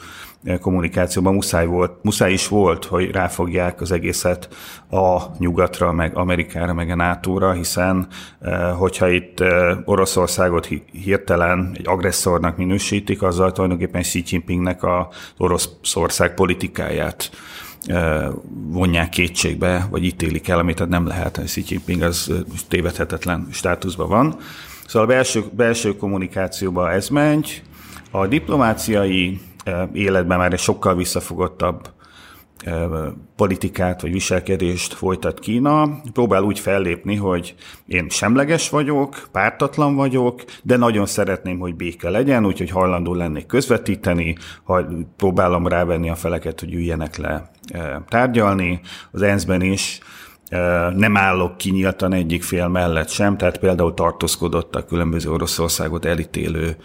kommunikációban 0.62 1.34
muszáj, 1.34 1.66
volt, 1.66 2.04
muszáj 2.04 2.32
is 2.32 2.48
volt, 2.48 2.86
hogy 2.86 3.12
ráfogják 3.12 3.82
az 3.82 3.92
egészet 3.92 4.50
a 4.92 5.22
nyugatra, 5.40 5.92
meg 5.92 6.18
Amerikára, 6.18 6.74
meg 6.74 6.90
a 6.90 6.96
NATO-ra, 6.96 7.52
hiszen 7.52 8.08
eh, 8.40 8.78
hogyha 8.78 9.10
itt 9.10 9.40
eh, 9.40 9.78
Oroszországot 9.86 10.70
hirtelen 10.92 11.72
egy 11.74 11.88
agresszornak 11.88 12.58
minősítik, 12.58 13.22
azzal 13.22 13.52
tulajdonképpen 13.52 14.02
Xi 14.02 14.24
Jinpingnek 14.28 14.84
az 14.84 15.06
Oroszország 15.38 16.34
politikáját 16.34 17.30
eh, 17.32 17.40
vonják 18.68 19.10
kétségbe, 19.10 19.88
vagy 19.90 20.04
ítélik 20.04 20.48
el, 20.48 20.60
amit 20.60 20.88
nem 20.88 21.08
lehet. 21.08 21.42
Xi 21.46 21.64
Jinping 21.68 22.02
az 22.02 22.32
tévedhetetlen 22.68 23.48
státuszban 23.52 24.10
van. 24.10 24.36
Szóval 24.88 25.08
a 25.08 25.12
belső, 25.12 25.44
belső 25.52 25.96
kommunikációban 25.96 26.90
ez 26.90 27.10
megy, 27.10 27.64
a 28.12 28.28
diplomáciai 28.28 29.42
életben 29.94 30.38
már 30.38 30.54
egy 30.54 30.60
sokkal 30.60 30.96
visszafogottabb 30.96 31.90
politikát 33.36 34.02
vagy 34.02 34.12
viselkedést 34.12 34.94
folytat 34.94 35.40
Kína. 35.40 36.02
Próbál 36.14 36.44
úgy 36.44 36.60
fellépni, 36.60 37.16
hogy 37.16 37.56
én 37.88 38.10
semleges 38.10 38.70
vagyok, 38.70 39.28
pártatlan 39.32 39.96
vagyok, 39.96 40.44
de 40.64 40.78
nagyon 40.78 41.06
szeretném, 41.06 41.60
hogy 41.60 41.76
béke 41.76 42.10
legyen, 42.10 42.46
úgyhogy 42.46 42.70
hajlandó 42.70 43.14
lennék 43.14 43.46
közvetíteni, 43.46 44.38
ha 44.64 44.86
próbálom 45.18 45.68
rávenni 45.68 46.10
a 46.10 46.16
feleket, 46.16 46.60
hogy 46.60 46.74
üljenek 46.74 47.18
le 47.18 47.52
tárgyalni. 48.08 48.80
Az 49.12 49.22
ENSZ-ben 49.22 49.62
is 49.62 50.00
nem 50.96 51.18
állok 51.18 51.58
kinyíltan 51.58 52.14
egyik 52.14 52.44
fél 52.44 52.68
mellett 52.68 53.10
sem, 53.10 53.38
tehát 53.38 53.58
például 53.58 53.94
tartózkodott 53.94 54.76
a 54.76 54.86
különböző 54.86 55.32
Oroszországot 55.32 56.06
elítélő 56.06 56.76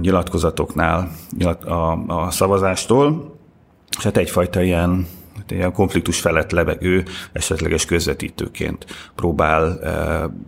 nyilatkozatoknál 0.00 1.10
a 2.06 2.30
szavazástól, 2.30 3.34
és 3.98 4.04
hát 4.04 4.16
egyfajta 4.16 4.62
ilyen 4.62 5.06
hát 5.36 5.50
ilyen 5.50 5.72
konfliktus 5.72 6.20
felett 6.20 6.50
levegő, 6.50 7.04
esetleges 7.32 7.84
közvetítőként 7.84 8.86
próbál 9.14 9.80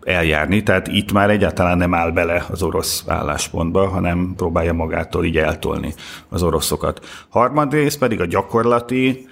eljárni. 0.05 0.63
Tehát 0.63 0.87
itt 0.87 1.13
már 1.13 1.31
egyáltalán 1.31 1.79
nem 1.79 1.95
áll 1.95 2.11
bele 2.11 2.45
az 2.51 2.63
orosz 2.63 3.05
álláspontba, 3.07 3.89
hanem 3.89 4.33
próbálja 4.37 4.73
magától 4.73 5.25
így 5.25 5.37
eltolni 5.37 5.95
az 6.29 6.43
oroszokat. 6.43 7.07
Harmadrészt 7.29 7.99
pedig 7.99 8.21
a 8.21 8.27
gyakorlati 8.27 9.29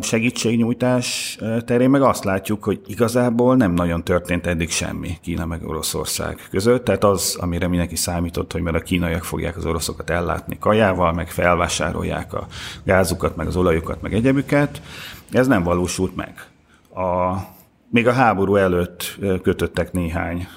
segítségnyújtás 0.00 1.38
terén 1.64 1.90
meg 1.90 2.02
azt 2.02 2.24
látjuk, 2.24 2.64
hogy 2.64 2.80
igazából 2.86 3.56
nem 3.56 3.72
nagyon 3.72 4.04
történt 4.04 4.46
eddig 4.46 4.70
semmi 4.70 5.18
Kína 5.22 5.46
meg 5.46 5.68
Oroszország 5.68 6.46
között. 6.50 6.84
Tehát 6.84 7.04
az, 7.04 7.36
amire 7.40 7.68
mindenki 7.68 7.96
számított, 7.96 8.52
hogy 8.52 8.62
mert 8.62 8.76
a 8.76 8.80
kínaiak 8.80 9.24
fogják 9.24 9.56
az 9.56 9.66
oroszokat 9.66 10.10
ellátni 10.10 10.58
kajával, 10.58 11.12
meg 11.12 11.30
felvásárolják 11.30 12.34
a 12.34 12.46
gázukat, 12.84 13.36
meg 13.36 13.46
az 13.46 13.56
olajukat, 13.56 14.02
meg 14.02 14.14
egyebüket, 14.14 14.82
ez 15.30 15.46
nem 15.46 15.62
valósult 15.62 16.16
meg. 16.16 16.46
A, 16.94 17.36
még 17.94 18.06
a 18.06 18.12
háború 18.12 18.56
előtt 18.56 19.18
kötöttek 19.42 19.92
néhány 19.92 20.48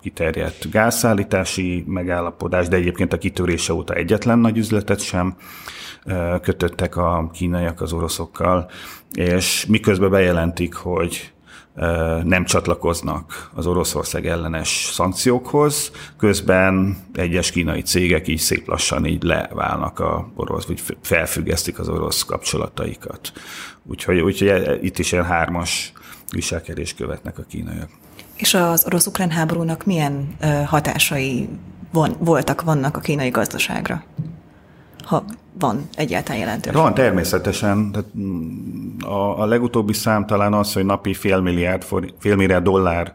kiterjedt 0.00 0.70
gázszállítási 0.70 1.84
megállapodás, 1.86 2.68
de 2.68 2.76
egyébként 2.76 3.12
a 3.12 3.18
kitörése 3.18 3.72
óta 3.72 3.94
egyetlen 3.94 4.38
nagy 4.38 4.56
üzletet 4.56 5.00
sem 5.00 5.36
kötöttek 6.42 6.96
a 6.96 7.30
kínaiak 7.32 7.80
az 7.80 7.92
oroszokkal, 7.92 8.70
és 9.14 9.66
miközben 9.66 10.10
bejelentik, 10.10 10.74
hogy 10.74 11.32
nem 12.22 12.44
csatlakoznak 12.44 13.50
az 13.54 13.66
Oroszország 13.66 14.26
ellenes 14.26 14.90
szankciókhoz, 14.92 15.90
közben 16.16 16.96
egyes 17.14 17.50
kínai 17.50 17.82
cégek 17.82 18.28
így 18.28 18.38
szép 18.38 18.68
lassan 18.68 19.06
így 19.06 19.22
leválnak 19.22 19.98
a 19.98 20.30
orosz, 20.34 20.66
vagy 20.66 20.82
felfüggesztik 21.02 21.78
az 21.78 21.88
orosz 21.88 22.22
kapcsolataikat. 22.22 23.32
Úgyhogy, 23.82 24.20
úgyhogy 24.20 24.48
e, 24.48 24.74
itt 24.80 24.98
is 24.98 25.12
ilyen 25.12 25.24
hármas 25.24 25.92
viselkedést 26.30 26.96
követnek 26.96 27.38
a 27.38 27.42
kínaiak. 27.48 27.90
És 28.36 28.54
az 28.54 28.86
orosz-ukrán 28.86 29.30
háborúnak 29.30 29.84
milyen 29.84 30.36
hatásai 30.66 31.48
von, 31.92 32.16
voltak, 32.18 32.62
vannak 32.62 32.96
a 32.96 33.00
kínai 33.00 33.30
gazdaságra? 33.30 34.04
ha 35.10 35.24
van 35.58 35.88
egyáltalán 35.94 36.40
jelentős. 36.40 36.72
Van, 36.72 36.94
természetesen. 36.94 37.94
A, 39.04 39.40
a 39.40 39.44
legutóbbi 39.44 39.92
szám 39.92 40.26
talán 40.26 40.52
az, 40.52 40.72
hogy 40.72 40.84
napi 40.84 41.14
fél 41.14 41.40
milliárd, 41.40 41.84
fél 42.18 42.36
milliárd 42.36 42.64
dollár 42.64 43.14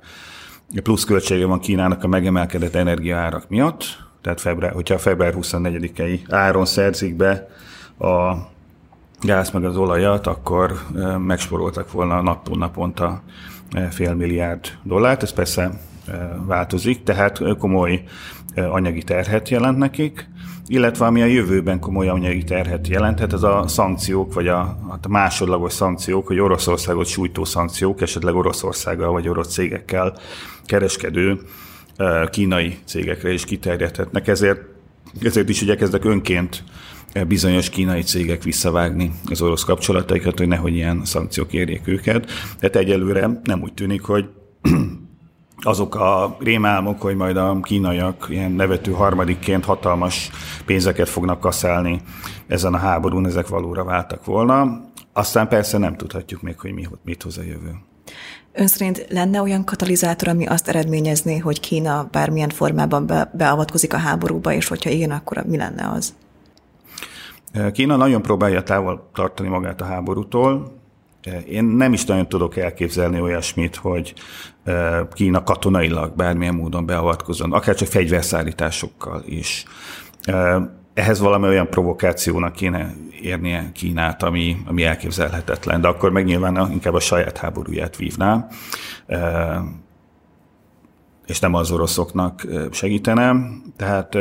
plusz 0.84 1.04
költsége 1.04 1.46
van 1.46 1.60
Kínának 1.60 2.04
a 2.04 2.08
megemelkedett 2.08 2.76
energiaárak 2.76 3.50
miatt. 3.50 3.84
Tehát 4.22 4.42
február, 4.42 4.72
hogyha 4.72 4.96
a 4.96 5.00
február 5.00 5.34
24-i 5.38 6.20
áron 6.30 6.66
szerzik 6.66 7.16
be 7.16 7.48
a 8.00 8.36
gáz 9.26 9.52
meg 9.52 9.66
az 9.66 9.78
olajat, 9.78 10.28
akkor 10.28 10.74
megsporoltak 11.18 11.92
volna 11.92 12.22
nappal 12.22 12.58
naponta 12.58 13.22
fél 13.90 14.14
milliárd 14.14 14.78
dollárt. 14.84 15.24
Ez 15.24 15.34
persze 15.34 15.72
változik, 16.46 17.04
tehát 17.04 17.42
komoly 17.58 18.04
anyagi 18.56 19.04
terhet 19.04 19.50
jelent 19.50 19.78
nekik, 19.78 20.30
illetve 20.68 21.06
ami 21.06 21.22
a 21.22 21.26
jövőben 21.26 21.80
komoly 21.80 22.08
anyagi 22.08 22.44
terhet 22.44 22.88
jelenthet, 22.88 23.34
ez 23.34 23.44
a 23.44 23.68
szankciók, 23.68 24.34
vagy 24.34 24.48
a, 24.48 24.60
a 25.02 25.08
másodlagos 25.08 25.74
szankciók, 25.74 26.28
hogy 26.28 26.40
Oroszországot 26.40 27.06
sújtó 27.06 27.44
szankciók, 27.44 28.02
esetleg 28.02 28.36
Oroszországgal 28.36 29.12
vagy 29.12 29.28
orosz 29.28 29.54
cégekkel 29.54 30.14
kereskedő 30.66 31.40
kínai 32.30 32.78
cégekre 32.86 33.34
is 33.34 33.46
kiterjedhetnek. 33.46 34.28
Ezért, 34.28 34.62
ezért 35.22 35.50
is 35.50 35.62
igyekeznek 35.62 36.06
önként 36.06 36.64
bizonyos 37.24 37.70
kínai 37.70 38.02
cégek 38.02 38.44
visszavágni 38.44 39.12
az 39.26 39.42
orosz 39.42 39.64
kapcsolataikat, 39.64 40.38
hogy 40.38 40.48
nehogy 40.48 40.74
ilyen 40.74 41.02
szankciók 41.06 41.54
érjék 41.54 41.88
őket. 41.88 42.32
Tehát 42.60 42.76
egyelőre 42.76 43.42
nem 43.44 43.62
úgy 43.62 43.74
tűnik, 43.74 44.02
hogy 44.02 44.30
azok 45.58 45.96
a 45.96 46.38
rémálmok, 46.40 47.02
hogy 47.02 47.16
majd 47.16 47.38
a 47.38 47.60
kínaiak 47.62 48.28
ilyen 48.30 48.52
nevető 48.52 48.92
harmadikként 48.92 49.66
hatalmas 49.66 50.30
pénzeket 50.66 51.10
fognak 51.10 51.40
kaszálni 51.40 52.02
ezen 52.48 52.74
a 52.74 52.78
háborún, 52.78 53.26
ezek 53.26 53.48
valóra 53.48 53.84
váltak 53.84 54.26
volna. 54.26 54.82
Aztán 55.14 55.48
persze 55.48 55.78
nem 55.78 55.96
tudhatjuk 55.96 56.42
még, 56.42 56.60
hogy 56.60 56.74
mi, 56.74 56.88
mit 57.04 57.24
hoz 57.24 57.38
a 57.38 57.44
jövő. 57.44 57.72
Ön 58.54 58.68
szerint 58.68 59.06
lenne 59.10 59.42
olyan 59.42 59.64
katalizátor, 59.64 60.28
ami 60.28 60.46
azt 60.46 60.68
eredményezné, 60.68 61.38
hogy 61.38 61.60
Kína 61.60 62.08
bármilyen 62.12 62.50
formában 62.50 63.06
be, 63.06 63.32
beavatkozik 63.34 63.94
a 63.94 63.98
háborúba, 63.98 64.54
és 64.54 64.68
hogyha 64.68 64.90
igen, 64.90 65.12
akkor 65.12 65.44
mi 65.48 65.58
lenne 65.58 65.90
az? 65.90 66.14
Kína 67.72 67.96
nagyon 67.96 68.22
próbálja 68.22 68.64
távol 68.64 69.10
tartani 69.14 69.50
magát 69.50 69.82
a 69.82 69.86
háborútól. 69.86 70.72
Én 71.48 71.64
nem 71.64 71.94
is 71.94 72.06
nagyon 72.06 72.28
tudok 72.28 72.58
elképzelni 72.58 73.22
olyasmit, 73.22 73.76
hogy 73.76 74.14
Kína 75.14 75.44
katonailag 75.44 76.16
bármilyen 76.16 76.56
módon 76.56 76.86
beavatkozzon, 76.86 77.54
akár 77.54 77.76
csak 77.76 77.88
fegyverszállításokkal 77.88 79.22
is. 79.26 79.66
Ehhez 80.94 81.20
valami 81.20 81.48
olyan 81.48 81.70
provokációnak 81.70 82.54
kéne 82.54 82.94
érnie 83.22 83.72
Kínát, 83.74 84.24
ami, 84.24 84.58
ami 84.66 84.84
elképzelhetetlen, 84.84 85.82
de 85.82 85.88
akkor 85.88 86.12
meg 86.12 86.26
nyilván 86.26 86.72
inkább 86.72 86.94
a 86.94 87.00
saját 87.00 87.38
háborúját 87.38 87.96
vívná 87.96 88.48
és 91.26 91.40
nem 91.40 91.54
az 91.54 91.72
oroszoknak 91.72 92.42
segítene. 92.72 93.36
Tehát 93.78 94.16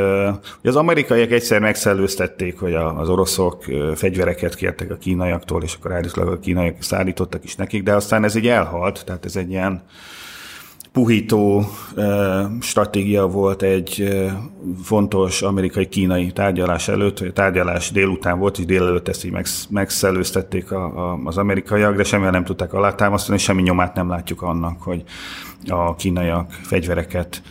az 0.63 0.77
amerikaiak 0.77 1.31
egyszer 1.31 1.61
megszellőztették, 1.61 2.59
hogy 2.59 2.75
az 2.75 3.09
oroszok 3.09 3.65
fegyvereket 3.95 4.55
kértek 4.55 4.91
a 4.91 4.97
kínaiaktól, 4.97 5.63
és 5.63 5.75
akkor 5.75 5.93
állítólag 5.93 6.33
a 6.33 6.39
kínaiak 6.39 6.83
szállítottak 6.83 7.45
is 7.45 7.57
nekik, 7.57 7.83
de 7.83 7.95
aztán 7.95 8.25
ez 8.25 8.35
így 8.35 8.49
elhalt, 8.49 9.05
tehát 9.05 9.25
ez 9.25 9.37
egy 9.37 9.51
ilyen 9.51 9.83
puhító 10.95 11.65
stratégia 12.61 13.27
volt 13.27 13.63
egy 13.63 14.15
fontos 14.83 15.43
amerikai-kínai 15.43 16.33
tárgyalás 16.33 16.89
előtt, 16.89 17.21
a 17.21 17.33
tárgyalás 17.33 17.91
délután 17.91 18.39
volt, 18.39 18.59
és 18.59 18.65
délelőtt 18.65 19.09
ezt 19.09 19.25
így 19.25 19.37
megszellőztették 19.71 20.67
az 21.25 21.39
amerikaiak, 21.39 21.97
de 21.97 22.05
semmivel 22.05 22.31
nem 22.31 22.45
tudták 22.45 22.73
alátámasztani, 22.73 23.39
semmi 23.39 23.63
nyomát 23.63 23.95
nem 23.95 24.09
látjuk 24.09 24.43
annak, 24.43 24.83
hogy 24.83 25.03
a 25.69 25.95
kínaiak 25.95 26.53
fegyvereket 26.53 27.43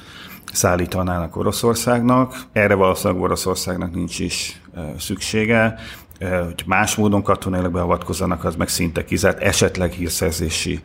szállítanának 0.54 1.36
Oroszországnak. 1.38 2.36
Erre 2.52 2.74
valószínűleg 2.74 3.24
Oroszországnak 3.24 3.94
nincs 3.94 4.20
is 4.20 4.62
szüksége 4.98 5.76
hogy 6.30 6.64
más 6.66 6.96
módon 6.96 7.24
katonailag 7.24 7.72
beavatkozzanak, 7.72 8.44
az 8.44 8.56
meg 8.56 8.68
szinte 8.68 9.06
kizárt, 9.06 9.42
esetleg 9.42 9.92
hírszerzési 9.92 10.82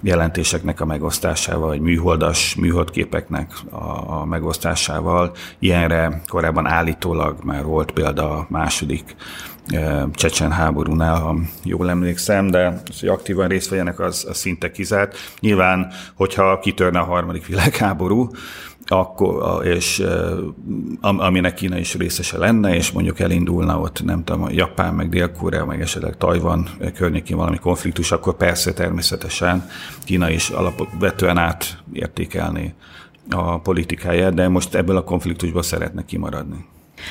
jelentéseknek 0.00 0.80
a 0.80 0.84
megosztásával, 0.84 1.68
vagy 1.68 1.80
műholdas 1.80 2.54
műholdképeknek 2.54 3.52
a, 3.70 4.20
a 4.20 4.24
megosztásával. 4.24 5.32
Ilyenre 5.58 6.22
korábban 6.28 6.66
állítólag 6.66 7.36
már 7.44 7.64
volt 7.64 7.90
példa 7.90 8.30
a 8.30 8.46
második 8.48 9.16
Csecsen 10.12 10.52
háborúnál, 10.52 11.20
ha 11.20 11.36
jól 11.64 11.90
emlékszem, 11.90 12.50
de 12.50 12.82
az, 12.88 13.00
hogy 13.00 13.08
aktívan 13.08 13.48
részt 13.48 13.68
vegyenek, 13.68 14.00
az, 14.00 14.26
az 14.28 14.36
szinte 14.36 14.70
kizárt. 14.70 15.16
Nyilván, 15.40 15.92
hogyha 16.14 16.58
kitörne 16.58 16.98
a 16.98 17.04
harmadik 17.04 17.46
világháború, 17.52 18.30
akkor, 18.86 19.66
és 19.66 20.02
aminek 21.00 21.54
Kína 21.54 21.78
is 21.78 21.94
részese 21.94 22.38
lenne, 22.38 22.74
és 22.74 22.90
mondjuk 22.90 23.20
elindulna 23.20 23.78
ott, 23.78 24.04
nem 24.04 24.24
tudom, 24.24 24.50
Japán, 24.50 24.94
meg 24.94 25.08
Dél-Korea, 25.08 25.64
meg 25.64 25.80
esetleg 25.80 26.16
Tajvan 26.16 26.68
környékén 26.94 27.36
valami 27.36 27.58
konfliktus, 27.58 28.12
akkor 28.12 28.36
persze 28.36 28.72
természetesen 28.72 29.68
Kína 30.04 30.30
is 30.30 30.48
alapvetően 30.48 31.38
átértékelni 31.38 32.74
a 33.30 33.58
politikáját, 33.58 34.34
de 34.34 34.48
most 34.48 34.74
ebből 34.74 34.96
a 34.96 35.04
konfliktusból 35.04 35.62
szeretne 35.62 36.04
kimaradni. 36.04 36.66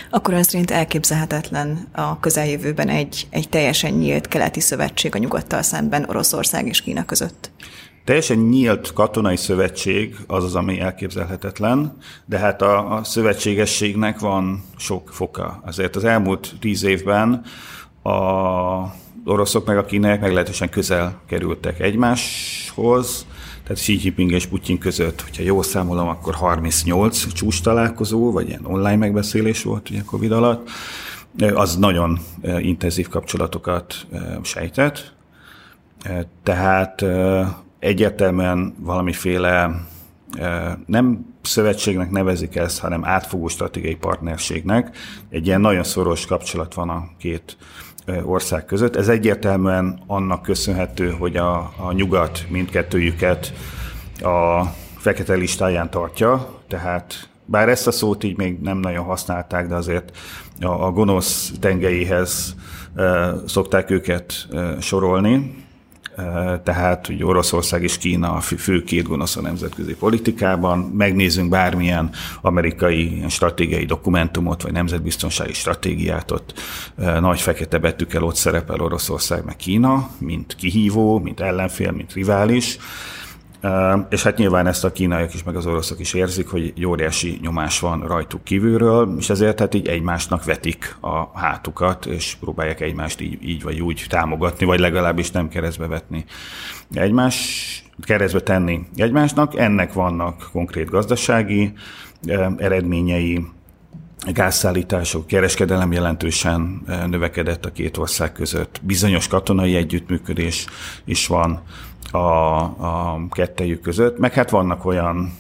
Akkor 0.09 0.33
ön 0.33 0.43
szerint 0.43 0.71
elképzelhetetlen 0.71 1.87
a 1.91 2.19
közeljövőben 2.19 2.89
egy, 2.89 3.27
egy 3.29 3.49
teljesen 3.49 3.91
nyílt 3.91 4.27
keleti 4.27 4.59
szövetség 4.59 5.15
a 5.15 5.17
nyugattal 5.17 5.61
szemben 5.61 6.05
Oroszország 6.09 6.67
és 6.67 6.81
Kína 6.81 7.05
között? 7.05 7.51
Teljesen 8.03 8.37
nyílt 8.37 8.93
katonai 8.93 9.35
szövetség 9.35 10.15
az 10.27 10.43
az, 10.43 10.55
ami 10.55 10.79
elképzelhetetlen, 10.79 11.97
de 12.25 12.37
hát 12.37 12.61
a, 12.61 12.95
a 12.95 13.03
szövetségességnek 13.03 14.19
van 14.19 14.63
sok 14.77 15.09
foka. 15.09 15.61
Azért 15.65 15.95
az 15.95 16.03
elmúlt 16.03 16.53
tíz 16.59 16.83
évben 16.83 17.43
a 18.03 18.11
oroszok 19.25 19.65
meg 19.65 19.77
a 19.77 19.85
kínaiak 19.85 20.19
meglehetősen 20.19 20.69
közel 20.69 21.21
kerültek 21.27 21.79
egymáshoz, 21.79 23.25
tehát 23.63 23.77
Xi 23.77 23.99
Jinping 24.03 24.31
és 24.31 24.45
Putyin 24.45 24.77
között, 24.77 25.21
hogyha 25.21 25.43
jól 25.43 25.63
számolom, 25.63 26.07
akkor 26.07 26.35
38 26.35 27.33
csúcs 27.33 27.61
találkozó, 27.61 28.31
vagy 28.31 28.47
ilyen 28.47 28.65
online 28.65 28.95
megbeszélés 28.95 29.63
volt 29.63 29.89
ugye 29.89 30.01
Covid 30.05 30.31
alatt, 30.31 30.69
az 31.53 31.75
nagyon 31.75 32.19
intenzív 32.59 33.07
kapcsolatokat 33.07 34.07
sejtett. 34.41 35.13
Tehát 36.43 37.05
egyértelműen 37.81 38.75
valamiféle 38.79 39.85
nem 40.85 41.25
szövetségnek 41.41 42.11
nevezik 42.11 42.55
ezt, 42.55 42.79
hanem 42.79 43.05
átfogó 43.05 43.47
stratégiai 43.47 43.95
partnerségnek. 43.95 44.97
Egy 45.29 45.47
ilyen 45.47 45.61
nagyon 45.61 45.83
szoros 45.83 46.25
kapcsolat 46.25 46.73
van 46.73 46.89
a 46.89 47.09
két 47.17 47.57
ország 48.23 48.65
között. 48.65 48.95
Ez 48.95 49.07
egyértelműen 49.07 49.99
annak 50.07 50.41
köszönhető, 50.41 51.09
hogy 51.09 51.35
a, 51.35 51.57
a 51.77 51.91
nyugat 51.91 52.45
mindkettőjüket 52.49 53.53
a 54.21 54.63
fekete 54.97 55.33
listáján 55.33 55.89
tartja, 55.89 56.59
tehát 56.67 57.29
bár 57.45 57.69
ezt 57.69 57.87
a 57.87 57.91
szót 57.91 58.23
így 58.23 58.37
még 58.37 58.59
nem 58.59 58.77
nagyon 58.77 59.05
használták, 59.05 59.67
de 59.67 59.75
azért 59.75 60.17
a, 60.59 60.85
a 60.85 60.91
gonosz 60.91 61.51
tengelyéhez 61.59 62.55
e, 62.95 63.33
szokták 63.47 63.89
őket 63.89 64.47
e, 64.51 64.75
sorolni 64.79 65.55
tehát 66.63 67.07
hogy 67.07 67.23
Oroszország 67.23 67.83
és 67.83 67.97
Kína 67.97 68.31
a 68.31 68.39
fő 68.39 68.83
két 68.83 69.07
gonosz 69.07 69.35
a 69.35 69.41
nemzetközi 69.41 69.95
politikában. 69.95 70.79
Megnézzünk 70.79 71.49
bármilyen 71.49 72.09
amerikai 72.41 73.23
stratégiai 73.29 73.85
dokumentumot, 73.85 74.61
vagy 74.61 74.71
nemzetbiztonsági 74.71 75.53
stratégiát, 75.53 76.31
ott 76.31 76.53
nagy 77.19 77.41
fekete 77.41 77.77
betűkkel 77.77 78.23
ott 78.23 78.35
szerepel 78.35 78.79
Oroszország 78.81 79.45
meg 79.45 79.55
Kína, 79.55 80.09
mint 80.17 80.55
kihívó, 80.55 81.19
mint 81.19 81.39
ellenfél, 81.39 81.91
mint 81.91 82.13
rivális. 82.13 82.77
És 84.09 84.23
hát 84.23 84.37
nyilván 84.37 84.67
ezt 84.67 84.83
a 84.83 84.91
kínaiak 84.91 85.33
is, 85.33 85.43
meg 85.43 85.55
az 85.55 85.65
oroszok 85.65 85.99
is 85.99 86.13
érzik, 86.13 86.47
hogy 86.47 86.73
egy 86.75 86.85
óriási 86.85 87.39
nyomás 87.41 87.79
van 87.79 88.07
rajtuk 88.07 88.43
kívülről, 88.43 89.15
és 89.17 89.29
ezért 89.29 89.59
hát 89.59 89.73
így 89.73 89.87
egymásnak 89.87 90.43
vetik 90.43 90.95
a 90.99 91.39
hátukat, 91.39 92.05
és 92.05 92.35
próbálják 92.39 92.81
egymást 92.81 93.21
így, 93.21 93.43
így 93.43 93.63
vagy 93.63 93.81
úgy 93.81 94.05
támogatni, 94.09 94.65
vagy 94.65 94.79
legalábbis 94.79 95.31
nem 95.31 95.49
keresztbe 95.49 95.87
vetni 95.87 96.25
egymás, 96.93 97.35
keresztbe 98.01 98.39
tenni 98.39 98.79
egymásnak. 98.95 99.57
Ennek 99.57 99.93
vannak 99.93 100.49
konkrét 100.51 100.89
gazdasági 100.89 101.73
eredményei, 102.57 103.45
gázszállítások, 104.33 105.27
kereskedelem 105.27 105.91
jelentősen 105.91 106.81
növekedett 107.09 107.65
a 107.65 107.71
két 107.71 107.97
ország 107.97 108.31
között. 108.31 108.79
Bizonyos 108.83 109.27
katonai 109.27 109.75
együttműködés 109.75 110.65
is 111.05 111.27
van 111.27 111.61
a, 112.13 112.61
a 112.61 113.21
kettejük 113.29 113.81
között, 113.81 114.17
meg 114.17 114.33
hát 114.33 114.49
vannak 114.49 114.85
olyan, 114.85 115.33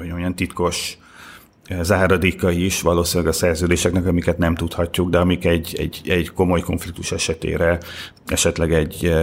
olyan 0.00 0.34
titkos 0.34 0.98
záradékai 1.82 2.64
is 2.64 2.80
valószínűleg 2.80 3.32
a 3.32 3.34
szerződéseknek, 3.34 4.06
amiket 4.06 4.38
nem 4.38 4.54
tudhatjuk, 4.54 5.10
de 5.10 5.18
amik 5.18 5.44
egy, 5.44 5.74
egy, 5.78 6.00
egy 6.04 6.32
komoly 6.32 6.60
konfliktus 6.60 7.12
esetére 7.12 7.78
esetleg 8.26 8.72
egy 8.72 9.14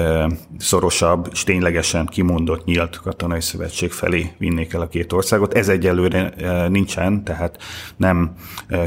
szorosabb 0.58 1.28
és 1.32 1.44
ténylegesen 1.44 2.06
kimondott 2.06 2.66
nyílt 2.66 3.00
katonai 3.00 3.42
szövetség 3.42 3.92
felé 3.92 4.32
vinnék 4.38 4.74
el 4.74 4.82
a 4.82 4.88
két 4.88 5.14
országot. 5.14 5.54
Ez 5.54 5.70
egyelőre 5.70 6.34
nincsen, 6.68 7.24
tehát 7.24 7.58
nem 7.98 8.34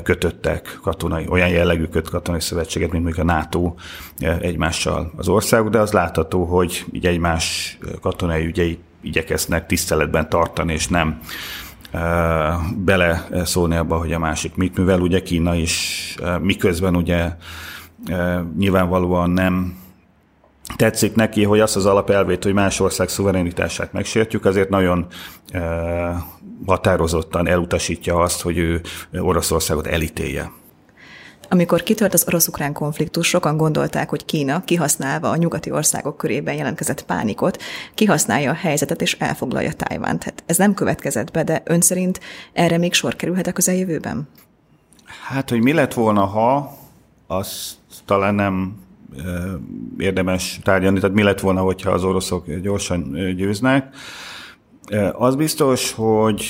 kötöttek 0.02 0.78
katonai, 0.82 1.26
olyan 1.28 1.48
jellegű 1.48 1.84
köt 1.84 2.10
katonai 2.10 2.40
szövetséget, 2.40 2.90
mint 2.90 3.04
mondjuk 3.04 3.28
a 3.28 3.32
NATO 3.32 3.74
egymással 4.40 5.12
az 5.16 5.28
országok, 5.28 5.70
de 5.70 5.78
az 5.78 5.92
látható, 5.92 6.44
hogy 6.44 6.84
így 6.92 7.06
egymás 7.06 7.78
katonai 8.00 8.46
ügyeit 8.46 8.80
igyekeznek 9.02 9.66
tiszteletben 9.66 10.28
tartani, 10.28 10.72
és 10.72 10.88
nem 10.88 11.20
bele 12.76 13.28
szólni 13.44 13.76
abba, 13.76 13.98
hogy 13.98 14.12
a 14.12 14.18
másik 14.18 14.54
mit 14.54 14.76
művel. 14.76 15.00
Ugye 15.00 15.22
Kína 15.22 15.54
is, 15.54 16.14
miközben 16.40 16.96
ugye 16.96 17.32
nyilvánvalóan 18.58 19.30
nem 19.30 19.78
tetszik 20.76 21.14
neki, 21.14 21.44
hogy 21.44 21.60
azt 21.60 21.76
az 21.76 21.86
alapelvét, 21.86 22.44
hogy 22.44 22.52
más 22.52 22.80
ország 22.80 23.08
szuverenitását 23.08 23.92
megsértjük, 23.92 24.44
azért 24.44 24.68
nagyon 24.68 25.06
határozottan 26.66 27.48
elutasítja 27.48 28.16
azt, 28.16 28.42
hogy 28.42 28.58
ő 28.58 28.80
Oroszországot 29.18 29.86
elítélje. 29.86 30.50
Amikor 31.52 31.82
kitört 31.82 32.14
az 32.14 32.24
orosz-ukrán 32.26 32.72
konfliktus, 32.72 33.28
sokan 33.28 33.56
gondolták, 33.56 34.08
hogy 34.08 34.24
Kína, 34.24 34.64
kihasználva 34.64 35.30
a 35.30 35.36
nyugati 35.36 35.70
országok 35.70 36.16
körében 36.16 36.54
jelentkezett 36.54 37.04
pánikot, 37.04 37.62
kihasználja 37.94 38.50
a 38.50 38.54
helyzetet 38.54 39.02
és 39.02 39.16
elfoglalja 39.18 39.72
Tájvánt. 39.72 40.22
Hát 40.22 40.42
ez 40.46 40.56
nem 40.56 40.74
következett 40.74 41.30
be, 41.30 41.44
de 41.44 41.62
ön 41.64 41.80
szerint 41.80 42.20
erre 42.52 42.78
még 42.78 42.92
sor 42.92 43.16
kerülhet 43.16 43.46
a 43.46 43.52
közeljövőben? 43.52 44.28
Hát, 45.28 45.50
hogy 45.50 45.62
mi 45.62 45.72
lett 45.72 45.94
volna, 45.94 46.24
ha, 46.24 46.76
az 47.26 47.78
talán 48.04 48.34
nem 48.34 48.76
érdemes 49.98 50.60
tárgyalni, 50.62 51.00
tehát 51.00 51.16
mi 51.16 51.22
lett 51.22 51.40
volna, 51.40 51.60
hogyha 51.60 51.90
az 51.90 52.04
oroszok 52.04 52.54
gyorsan 52.54 53.34
győznek. 53.36 53.94
Az 55.12 55.34
biztos, 55.34 55.92
hogy 55.92 56.44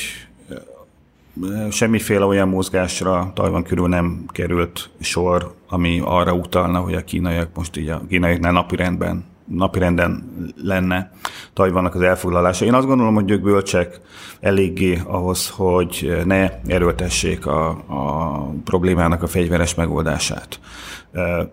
semmiféle 1.70 2.24
olyan 2.24 2.48
mozgásra 2.48 3.30
Tajvan 3.34 3.62
körül 3.62 3.88
nem 3.88 4.24
került 4.28 4.90
sor, 5.00 5.54
ami 5.68 6.00
arra 6.04 6.32
utalna, 6.32 6.78
hogy 6.78 6.94
a 6.94 7.04
kínaiak 7.04 7.48
most 7.54 7.76
így 7.76 7.88
a 7.88 8.02
kínaiaknál 8.08 8.52
napirendben 8.52 9.24
napirenden 9.50 10.24
lenne 10.56 11.12
Tajvannak 11.52 11.94
az 11.94 12.00
elfoglalása. 12.00 12.64
Én 12.64 12.74
azt 12.74 12.86
gondolom, 12.86 13.14
hogy 13.14 13.30
ők 13.30 13.42
bölcsek 13.42 14.00
eléggé 14.40 15.00
ahhoz, 15.06 15.48
hogy 15.48 16.22
ne 16.24 16.50
erőltessék 16.66 17.46
a, 17.46 17.68
a 17.68 18.38
problémának 18.64 19.22
a 19.22 19.26
fegyveres 19.26 19.74
megoldását. 19.74 20.60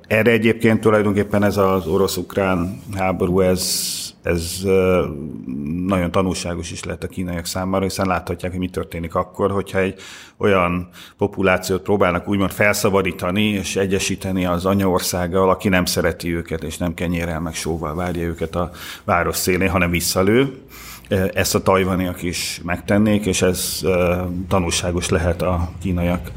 Erre 0.08 0.32
egyébként 0.32 0.82
tulajdonképpen 0.82 1.44
ez 1.44 1.58
az 1.58 1.88
orosz-ukrán 1.88 2.82
háború, 2.96 3.40
ez 3.40 3.96
ez 4.28 4.62
nagyon 5.86 6.12
tanulságos 6.12 6.72
is 6.72 6.84
lett 6.84 7.04
a 7.04 7.08
kínaiak 7.08 7.46
számára, 7.46 7.84
hiszen 7.84 8.08
láthatják, 8.08 8.52
hogy 8.52 8.60
mi 8.60 8.70
történik 8.70 9.16
akkor, 9.16 9.52
hogyha 9.52 9.80
egy 9.80 10.00
olyan 10.38 10.90
populációt 11.18 11.82
próbálnak 11.82 12.28
úgymond 12.28 12.52
felszabadítani 12.52 13.44
és 13.44 13.76
egyesíteni 13.76 14.46
az 14.46 14.66
anyaországgal, 14.66 15.50
aki 15.50 15.70
nem 15.70 15.86
szereti 15.86 16.36
őket, 16.36 16.64
és 16.64 16.78
nem 16.78 16.94
kenyérrel 16.94 17.40
meg 17.40 17.54
sóval 17.54 17.96
várja 17.96 18.24
őket 18.24 18.56
a 18.56 18.72
város 19.04 19.36
szélén, 19.36 19.70
hanem 19.70 19.90
visszalő. 19.90 20.58
Ezt 21.34 21.56
a 21.56 21.62
tajvaniak 21.62 22.24
is 22.24 22.62
megtennék, 22.64 23.26
és 23.26 23.42
ez 23.42 23.82
tanulságos 24.48 25.10
lehet 25.10 25.42
a 25.42 25.70
kínaiak 25.82 26.32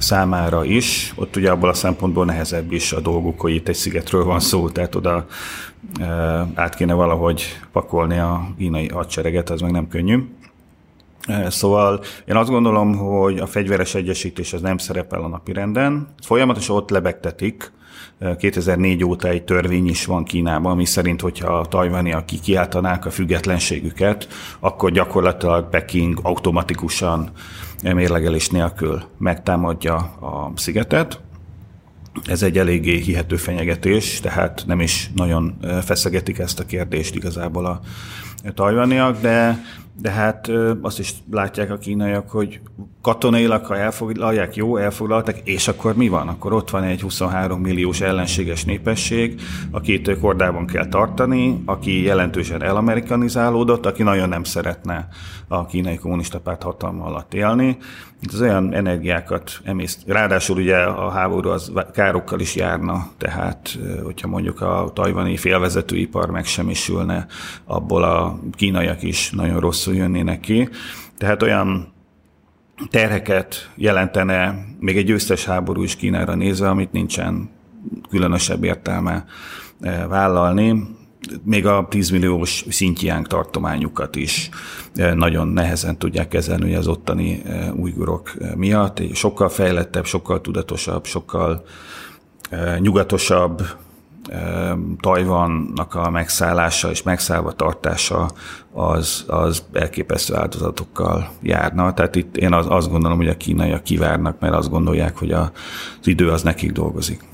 számára 0.00 0.64
is. 0.64 1.12
Ott 1.16 1.36
ugye 1.36 1.50
abból 1.50 1.68
a 1.68 1.74
szempontból 1.74 2.24
nehezebb 2.24 2.72
is 2.72 2.92
a 2.92 3.00
dolguk, 3.00 3.40
hogy 3.40 3.54
itt 3.54 3.68
egy 3.68 3.74
szigetről 3.74 4.24
van 4.24 4.40
szó, 4.40 4.68
tehát 4.68 4.94
oda 4.94 5.26
át 6.54 6.74
kéne 6.74 6.92
valahogy 6.92 7.42
pakolni 7.72 8.18
a 8.18 8.54
kínai 8.58 8.88
hadsereget, 8.88 9.50
az 9.50 9.60
meg 9.60 9.70
nem 9.70 9.88
könnyű. 9.88 10.28
Szóval 11.48 12.00
én 12.24 12.36
azt 12.36 12.50
gondolom, 12.50 12.96
hogy 12.96 13.38
a 13.38 13.46
fegyveres 13.46 13.94
egyesítés 13.94 14.52
az 14.52 14.60
nem 14.60 14.78
szerepel 14.78 15.22
a 15.22 15.28
napi 15.28 15.52
renden. 15.52 16.08
Folyamatosan 16.22 16.76
ott 16.76 16.90
lebegtetik, 16.90 17.72
2004 18.38 19.04
óta 19.04 19.28
egy 19.28 19.44
törvény 19.44 19.88
is 19.88 20.04
van 20.06 20.24
Kínában, 20.24 20.72
ami 20.72 20.84
szerint, 20.84 21.20
hogyha 21.20 21.58
a 21.58 21.66
tajvaniak 21.66 22.26
kikiáltanák 22.26 23.06
a 23.06 23.10
függetlenségüket, 23.10 24.28
akkor 24.58 24.90
gyakorlatilag 24.90 25.68
Peking 25.68 26.18
automatikusan 26.22 27.30
mérlegelés 27.82 28.48
nélkül 28.48 29.02
megtámadja 29.18 29.94
a 29.96 30.52
szigetet. 30.54 31.20
Ez 32.24 32.42
egy 32.42 32.58
eléggé 32.58 32.98
hihető 32.98 33.36
fenyegetés, 33.36 34.20
tehát 34.20 34.62
nem 34.66 34.80
is 34.80 35.10
nagyon 35.14 35.58
feszegetik 35.82 36.38
ezt 36.38 36.60
a 36.60 36.66
kérdést 36.66 37.14
igazából 37.14 37.66
a 37.66 37.80
tajvaniak, 38.54 39.20
de 39.20 39.64
de 40.00 40.10
hát 40.10 40.50
azt 40.80 40.98
is 40.98 41.14
látják 41.30 41.70
a 41.70 41.78
kínaiak, 41.78 42.30
hogy 42.30 42.60
katonailag, 43.02 43.64
ha 43.64 43.76
elfoglalják, 43.76 44.56
jó, 44.56 44.76
elfoglaltak, 44.76 45.38
és 45.44 45.68
akkor 45.68 45.96
mi 45.96 46.08
van? 46.08 46.28
Akkor 46.28 46.52
ott 46.52 46.70
van 46.70 46.82
egy 46.82 47.00
23 47.00 47.60
milliós 47.60 48.00
ellenséges 48.00 48.64
népesség, 48.64 49.40
akit 49.70 50.18
kordában 50.18 50.66
kell 50.66 50.86
tartani, 50.86 51.62
aki 51.64 52.02
jelentősen 52.02 52.62
elamerikanizálódott, 52.62 53.86
aki 53.86 54.02
nagyon 54.02 54.28
nem 54.28 54.44
szeretne 54.44 55.08
a 55.48 55.66
kínai 55.66 55.96
kommunista 55.96 56.40
párt 56.40 56.62
hatalma 56.62 57.04
alatt 57.04 57.34
élni. 57.34 57.76
Itt 58.22 58.32
az 58.32 58.40
olyan 58.40 58.74
energiákat 58.74 59.60
emészt. 59.64 60.02
Ráadásul 60.06 60.56
ugye 60.56 60.76
a 60.76 61.10
háború 61.10 61.48
az 61.48 61.72
károkkal 61.92 62.40
is 62.40 62.54
járna, 62.54 63.10
tehát 63.18 63.78
hogyha 64.04 64.28
mondjuk 64.28 64.60
a 64.60 64.90
tajvani 64.94 65.36
félvezetőipar 65.36 66.30
megsemmisülne, 66.30 67.26
abból 67.64 68.02
a 68.02 68.40
kínaiak 68.52 69.02
is 69.02 69.30
nagyon 69.30 69.58
rosszul 69.84 69.94
jönnének 69.94 70.40
ki. 70.40 70.68
Tehát 71.18 71.42
olyan 71.42 71.92
terheket 72.90 73.70
jelentene 73.76 74.66
még 74.80 74.96
egy 74.96 75.04
győztes 75.04 75.44
háború 75.44 75.82
is 75.82 75.96
Kínára 75.96 76.34
nézve, 76.34 76.68
amit 76.68 76.92
nincsen 76.92 77.50
különösebb 78.08 78.64
értelme 78.64 79.24
eh, 79.80 80.06
vállalni. 80.08 80.82
Még 81.44 81.66
a 81.66 81.86
10 81.90 82.10
milliós 82.10 82.64
szintjánk 82.68 83.26
tartományukat 83.26 84.16
is 84.16 84.48
eh, 84.94 85.14
nagyon 85.14 85.48
nehezen 85.48 85.98
tudják 85.98 86.28
kezelni 86.28 86.74
az 86.74 86.86
ottani 86.86 87.42
eh, 87.44 87.74
újgurok 87.74 88.32
miatt. 88.56 89.14
Sokkal 89.14 89.48
fejlettebb, 89.48 90.04
sokkal 90.04 90.40
tudatosabb, 90.40 91.04
sokkal 91.04 91.64
nyugatosabb 92.78 93.62
Tajvannak 95.00 95.94
a 95.94 96.10
megszállása 96.10 96.90
és 96.90 97.02
megszállva 97.02 97.52
tartása 97.52 98.30
az, 98.72 99.24
az 99.26 99.64
elképesztő 99.72 100.34
áldozatokkal 100.34 101.30
járna. 101.42 101.94
Tehát 101.94 102.16
itt 102.16 102.36
én 102.36 102.52
az, 102.52 102.66
azt 102.68 102.90
gondolom, 102.90 103.16
hogy 103.16 103.28
a 103.28 103.36
kínaiak 103.36 103.82
kivárnak, 103.82 104.40
mert 104.40 104.54
azt 104.54 104.70
gondolják, 104.70 105.16
hogy 105.16 105.32
az 105.32 105.50
idő 106.04 106.30
az 106.30 106.42
nekik 106.42 106.72
dolgozik. 106.72 107.28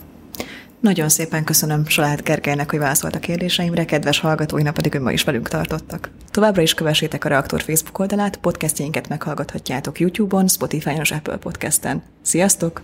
Nagyon 0.81 1.09
szépen 1.09 1.45
köszönöm 1.45 1.87
Salád 1.87 2.23
Gergelynek, 2.23 2.71
hogy 2.71 2.79
válaszolt 2.79 3.15
a 3.15 3.19
kérdéseimre, 3.19 3.85
kedves 3.85 4.21
hallgatóinak 4.21 4.75
pedig, 4.75 4.93
hogy 4.93 5.01
ma 5.01 5.13
is 5.13 5.25
velünk 5.25 5.49
tartottak. 5.49 6.11
Továbbra 6.31 6.63
is 6.63 6.75
kövessétek 6.75 7.25
a 7.25 7.29
Reaktor 7.29 7.63
Facebook 7.63 7.99
oldalát, 7.99 8.37
podcastjeinket 8.37 9.09
meghallgathatjátok 9.09 10.01
YouTube-on, 10.01 10.49
Spotify-on 10.49 11.01
és 11.01 11.11
Apple 11.11 11.37
Podcast-en. 11.37 12.03
Sziasztok! 12.23 12.83